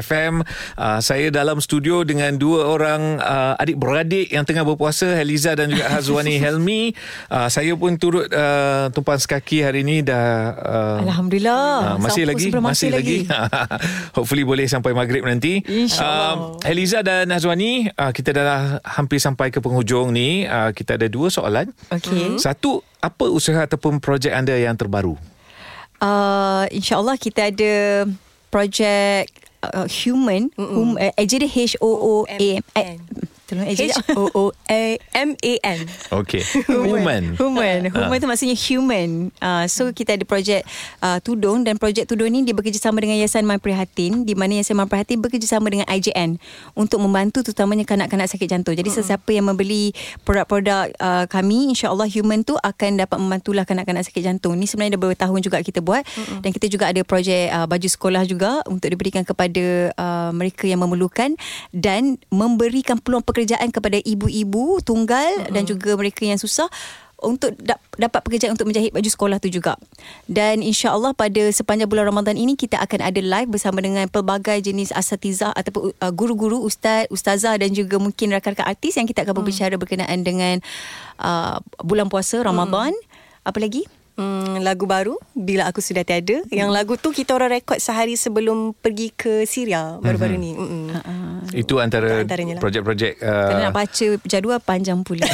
FM. 0.00 0.40
Uh, 0.80 0.96
saya 1.04 1.28
dalam 1.28 1.60
studio 1.60 2.08
dengan 2.08 2.40
dua 2.40 2.72
orang 2.72 3.20
uh, 3.20 3.52
adik-beradik 3.60 4.32
yang 4.32 4.48
tengah 4.48 4.64
berpuasa 4.64 5.12
Heliza 5.12 5.52
dan 5.52 5.68
juga 5.76 5.92
Hazwani 5.92 6.40
Helmi. 6.44 6.96
Uh, 7.28 7.52
saya 7.52 7.76
pun 7.76 8.00
turut 8.00 8.32
uh, 8.32 8.88
tumpang 8.96 9.20
sekaki 9.20 9.60
hari 9.60 9.84
ini 9.84 10.00
dah 10.00 10.56
uh, 10.56 10.98
Alhamdulillah. 11.04 11.68
Ah, 11.84 11.96
masih 12.00 12.24
lagi 12.24 12.48
sebelum 12.48 12.64
masih 12.64 12.88
lagi, 12.96 13.28
Hopefully 14.16 14.48
boleh 14.48 14.64
sampai 14.64 14.96
maghrib 14.96 15.20
nanti 15.20 15.60
InsyaAllah. 15.68 16.64
uh, 16.64 16.70
Eliza 16.72 17.04
dan 17.04 17.28
Azwani 17.28 17.92
uh, 17.92 18.08
Kita 18.08 18.32
dah 18.32 18.80
hampir 18.88 19.20
sampai 19.20 19.52
ke 19.52 19.60
penghujung 19.60 20.16
ni 20.16 20.48
uh, 20.48 20.61
Kita 20.70 20.94
ada 20.94 21.10
dua 21.10 21.26
soalan 21.26 21.74
Okey. 21.90 22.38
Satu 22.38 22.86
Apa 23.02 23.26
usaha 23.26 23.66
ataupun 23.66 23.98
projek 23.98 24.30
anda 24.30 24.54
yang 24.54 24.78
terbaru? 24.78 25.18
Uh, 25.98 26.70
InsyaAllah 26.70 27.18
kita 27.18 27.50
ada 27.50 28.06
projek 28.46 29.26
uh, 29.62 29.86
human, 29.90 30.50
hum, 30.54 30.94
uh, 30.98 31.14
ejadi 31.18 31.46
H-O-O-A-M. 31.50 32.98
Eh, 33.52 33.56
Tolong 33.60 33.68
ejadi. 33.68 33.92
H-O-O-A-M-A-N. 33.92 35.78
Okay 36.08 36.40
Human 36.72 37.36
Human. 37.36 37.78
Ah. 37.92 38.08
Human 38.08 38.16
tu 38.16 38.28
maksudnya 38.28 38.56
human. 38.56 39.28
Uh, 39.38 39.64
so 39.68 39.92
kita 39.92 40.16
ada 40.16 40.24
projek 40.24 40.64
uh, 41.04 41.20
tudung 41.20 41.60
dan 41.60 41.76
projek 41.76 42.08
tudung 42.08 42.32
ni 42.32 42.40
dia 42.48 42.56
bekerjasama 42.56 43.04
dengan 43.04 43.20
Yayasan 43.20 43.44
Man 43.44 43.60
Prihatin 43.60 44.24
di 44.24 44.32
mana 44.32 44.56
Yayasan 44.56 44.80
Man 44.80 44.88
Prihatin 44.88 45.20
bekerjasama 45.20 45.68
dengan 45.68 45.84
IJN 45.92 46.40
untuk 46.72 47.04
membantu 47.04 47.44
terutamanya 47.44 47.84
kanak-kanak 47.84 48.32
sakit 48.32 48.48
jantung. 48.48 48.72
Jadi 48.72 48.88
sesiapa 48.88 49.28
yang 49.36 49.52
membeli 49.52 49.92
produk-produk 50.24 50.96
uh, 50.96 51.24
kami 51.28 51.76
insya-Allah 51.76 52.08
human 52.08 52.40
tu 52.46 52.56
akan 52.56 53.04
dapat 53.04 53.18
membantulah 53.20 53.68
kanak-kanak 53.68 54.08
sakit 54.08 54.24
jantung. 54.24 54.56
Ni 54.56 54.64
sebenarnya 54.64 54.96
dah 54.96 55.00
beberapa 55.00 55.18
tahun 55.28 55.44
juga 55.44 55.60
kita 55.60 55.84
buat 55.84 56.02
dan 56.40 56.50
kita 56.50 56.66
juga 56.72 56.88
ada 56.88 57.04
projek 57.04 57.52
uh, 57.52 57.66
baju 57.68 57.88
sekolah 57.88 58.22
juga 58.24 58.64
untuk 58.64 58.88
diberikan 58.88 59.26
kepada 59.26 59.92
uh, 59.92 60.30
mereka 60.32 60.64
yang 60.64 60.80
memerlukan 60.80 61.36
dan 61.74 62.16
memberikan 62.32 62.96
peluang 62.96 63.20
pekerjaan 63.20 63.41
kepada 63.46 63.98
ibu-ibu 64.02 64.78
tunggal 64.84 65.50
dan 65.50 65.66
juga 65.66 65.96
mereka 65.96 66.22
yang 66.26 66.38
susah 66.38 66.68
untuk 67.22 67.54
dap- 67.62 67.80
dapat 67.94 68.20
pekerjaan 68.26 68.58
untuk 68.58 68.66
menjahit 68.66 68.90
baju 68.90 69.06
sekolah 69.06 69.38
tu 69.38 69.48
juga. 69.48 69.78
Dan 70.26 70.60
insya-Allah 70.60 71.14
pada 71.14 71.48
sepanjang 71.54 71.86
bulan 71.86 72.10
Ramadan 72.10 72.34
ini 72.34 72.58
kita 72.58 72.82
akan 72.82 72.98
ada 72.98 73.20
live 73.22 73.48
bersama 73.48 73.78
dengan 73.78 74.10
pelbagai 74.10 74.58
jenis 74.58 74.90
asatizah 74.90 75.54
ataupun 75.54 75.94
uh, 76.02 76.12
guru-guru, 76.12 76.58
ustaz, 76.66 77.06
ustazah 77.08 77.56
dan 77.56 77.70
juga 77.72 78.02
mungkin 78.02 78.34
rakan-rakan 78.34 78.66
artis 78.66 78.98
yang 78.98 79.06
kita 79.06 79.22
akan 79.22 79.38
berbicara 79.38 79.78
berkenaan 79.78 80.26
dengan 80.26 80.58
uh, 81.22 81.62
bulan 81.80 82.10
puasa 82.10 82.42
Ramadan. 82.42 82.90
Apa 83.46 83.62
lagi? 83.62 83.86
Hmm, 84.22 84.62
lagu 84.62 84.86
baru 84.86 85.18
Bila 85.34 85.66
Aku 85.66 85.82
Sudah 85.82 86.06
Tiada 86.06 86.46
Yang 86.48 86.70
lagu 86.70 86.94
tu 86.94 87.10
kita 87.10 87.34
orang 87.34 87.58
rekod 87.58 87.82
sehari 87.82 88.14
sebelum 88.14 88.70
pergi 88.78 89.10
ke 89.10 89.42
Syria 89.42 89.98
baru-baru 89.98 90.36
ni. 90.38 90.54
Mm-mm. 90.54 91.50
Itu 91.52 91.82
antara 91.82 92.22
lah. 92.22 92.60
projek-projek 92.62 93.18
uh, 93.18 93.50
Kerana 93.50 93.62
nak 93.70 93.74
baca 93.74 94.06
jadual 94.24 94.58
panjang 94.62 95.02
pula. 95.02 95.26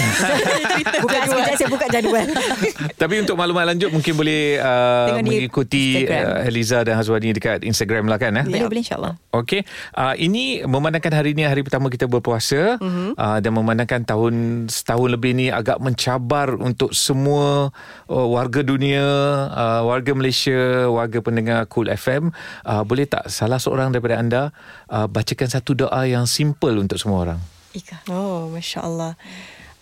buka 1.04 1.18
sekejap 1.28 1.54
saya 1.60 1.68
buka 1.68 1.86
jadual. 1.92 2.26
Tapi 3.00 3.14
untuk 3.20 3.36
maklumat 3.36 3.74
lanjut 3.74 3.92
Mungkin 3.92 4.14
boleh 4.16 4.58
uh, 4.58 5.20
Mengikuti 5.20 6.04
Instagram. 6.04 6.24
uh, 6.24 6.48
Eliza 6.48 6.78
dan 6.82 6.94
Hazwani 6.96 7.36
Dekat 7.36 7.60
Instagram 7.66 8.08
lah 8.08 8.16
kan 8.16 8.32
eh? 8.40 8.44
Boleh 8.46 8.68
boleh 8.70 8.82
insya-Allah. 8.86 9.12
Okey, 9.34 9.66
uh, 9.98 10.14
ini 10.14 10.62
memandangkan 10.62 11.12
hari 11.12 11.34
ini 11.34 11.44
hari 11.44 11.66
pertama 11.66 11.90
kita 11.90 12.06
berpuasa 12.06 12.78
uh-huh. 12.78 13.18
uh, 13.18 13.38
dan 13.42 13.52
memandangkan 13.52 14.06
tahun 14.06 14.66
setahun 14.70 15.08
lebih 15.10 15.34
ni 15.34 15.50
agak 15.50 15.82
mencabar 15.82 16.54
untuk 16.54 16.94
semua 16.94 17.74
uh, 18.06 18.26
warga 18.30 18.62
dunia, 18.62 18.77
uh, 18.86 19.82
warga 19.82 20.14
Malaysia, 20.14 20.86
warga 20.86 21.18
pendengar 21.18 21.66
Cool 21.66 21.90
FM. 21.90 22.30
Uh, 22.62 22.82
boleh 22.86 23.10
tak 23.10 23.26
salah 23.26 23.58
seorang 23.58 23.90
daripada 23.90 24.14
anda 24.20 24.42
uh, 24.86 25.10
bacakan 25.10 25.50
satu 25.50 25.74
doa 25.74 26.06
yang 26.06 26.30
simple 26.30 26.78
untuk 26.78 26.96
semua 27.02 27.26
orang? 27.26 27.40
Ika. 27.74 28.06
Oh, 28.06 28.48
Masya 28.54 28.86
Allah. 28.86 29.12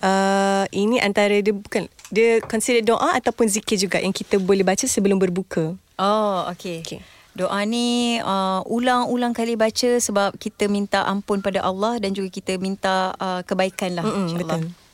Uh, 0.01 0.65
ini 0.77 1.01
antara 1.01 1.41
dia 1.41 1.57
bukan 1.57 1.89
dia 2.13 2.39
consider 2.45 2.85
doa 2.85 3.17
ataupun 3.17 3.49
zikir 3.49 3.81
juga 3.81 3.97
yang 4.01 4.13
kita 4.13 4.37
boleh 4.41 4.65
baca 4.65 4.85
sebelum 4.85 5.21
berbuka. 5.21 5.77
Oh, 5.97 6.39
okey. 6.53 6.85
Okey. 6.85 7.01
Doa 7.37 7.61
ni 7.69 8.17
uh, 8.17 8.65
ulang-ulang 8.65 9.37
kali 9.37 9.61
baca 9.61 10.01
sebab 10.01 10.41
kita 10.41 10.73
minta 10.73 11.05
ampun 11.05 11.45
pada 11.45 11.61
Allah 11.61 12.01
dan 12.01 12.17
juga 12.17 12.33
kita 12.33 12.57
minta 12.57 13.13
uh, 13.21 13.45
kebaikan 13.45 13.93
lah 13.93 14.05
Mm-mm, 14.09 14.33
insyaAllah. 14.33 14.61
betul. 14.65 14.85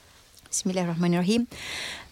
Bismillahirrahmanirrahim. 0.51 1.49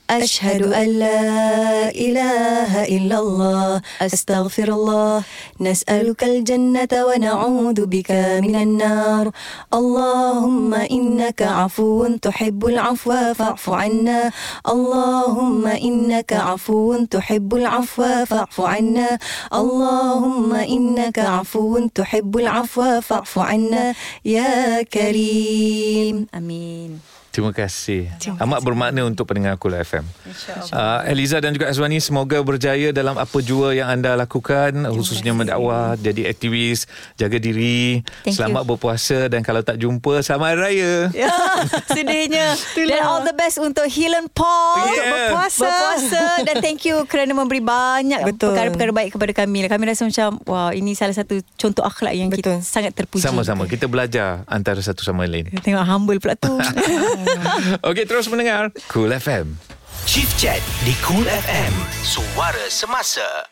أشهد 0.09 0.61
أن 0.73 0.87
لا 0.87 1.89
إله 1.89 2.83
إلا 2.83 3.19
الله 3.19 3.81
أستغفر 4.01 4.69
الله 4.69 5.23
نسألك 5.61 6.23
الجنة 6.23 6.87
ونعوذ 6.93 7.85
بك 7.85 8.11
من 8.45 8.55
النار 8.55 9.31
اللهم 9.73 10.73
إنك 10.73 11.41
عفو 11.41 12.07
تحب 12.21 12.65
العفو 12.65 13.33
فاعف 13.33 13.69
عنا 13.69 14.31
اللهم 14.69 15.67
إنك 15.67 16.33
عفو 16.33 17.05
تحب 17.05 17.55
العفو 17.55 18.25
فاعف 18.25 18.61
عنا 18.61 19.09
اللهم 19.53 20.53
إنك 20.55 21.19
عفو 21.19 21.87
تحب 21.95 22.37
العفو 22.37 23.01
فاعف 23.01 23.39
عنا 23.39 23.93
يا 24.25 24.81
كريم 24.83 26.27
Amin. 26.37 27.08
Terima 27.30 27.54
kasih. 27.54 28.10
Amat 28.36 28.58
bermakna 28.60 29.06
untuk 29.06 29.22
pendengar 29.24 29.54
Kul 29.54 29.78
FM. 29.78 30.02
Uh, 30.74 31.06
Eliza 31.06 31.38
dan 31.38 31.54
juga 31.54 31.70
Azwani 31.70 32.02
semoga 32.02 32.42
berjaya 32.42 32.90
dalam 32.90 33.14
apa 33.14 33.38
jua 33.38 33.70
yang 33.70 33.86
anda 33.86 34.18
lakukan 34.18 34.74
khususnya 34.90 35.30
mendakwah, 35.30 35.94
jadi 35.94 36.26
aktivis, 36.26 36.90
jaga 37.14 37.38
diri, 37.38 38.02
Thank 38.26 38.34
selamat 38.34 38.62
you. 38.66 38.68
berpuasa 38.74 39.18
dan 39.30 39.40
kalau 39.40 39.62
tak 39.62 39.78
jumpa 39.78 40.18
selamat 40.20 40.48
hari 40.50 40.58
raya. 40.58 40.94
Ya, 41.14 41.30
sedihnya. 41.94 42.58
Dan 42.74 43.00
all 43.00 43.22
the 43.22 43.32
best 43.32 43.62
untuk 43.62 43.86
Helen 43.86 44.26
Paul 44.28 44.82
Yeah. 44.82 44.90
untuk 44.90 45.06
berpuasa. 45.30 45.62
berpuasa 45.62 46.22
dan 46.50 46.54
thank 46.58 46.82
you 46.82 47.06
kerana 47.06 47.30
memberi 47.30 47.62
banyak 47.62 48.26
Betul. 48.26 48.52
perkara-perkara 48.52 48.90
baik 48.90 49.10
kepada 49.14 49.32
kami. 49.36 49.70
Kami 49.70 49.82
rasa 49.86 50.02
macam 50.02 50.28
wah 50.50 50.74
ini 50.74 50.98
salah 50.98 51.14
satu 51.14 51.38
contoh 51.54 51.86
akhlak 51.86 52.10
yang 52.12 52.26
kita 52.26 52.58
Betul. 52.58 52.66
sangat 52.66 52.92
terpuji. 52.92 53.22
Sama-sama 53.22 53.70
kita 53.70 53.86
belajar 53.86 54.42
antara 54.50 54.82
satu 54.82 55.06
sama 55.06 55.30
lain. 55.30 55.46
Tengok 55.62 55.84
humble 55.86 56.18
pula 56.18 56.34
tu. 56.34 56.58
Okey 57.88 58.04
terus 58.06 58.28
mendengar 58.30 58.70
Cool 58.88 59.12
FM. 59.14 59.58
Chief 60.06 60.28
Chat 60.40 60.62
di 60.86 60.94
Cool 61.04 61.26
FM. 61.26 61.72
Suara 62.02 62.66
semasa. 62.72 63.49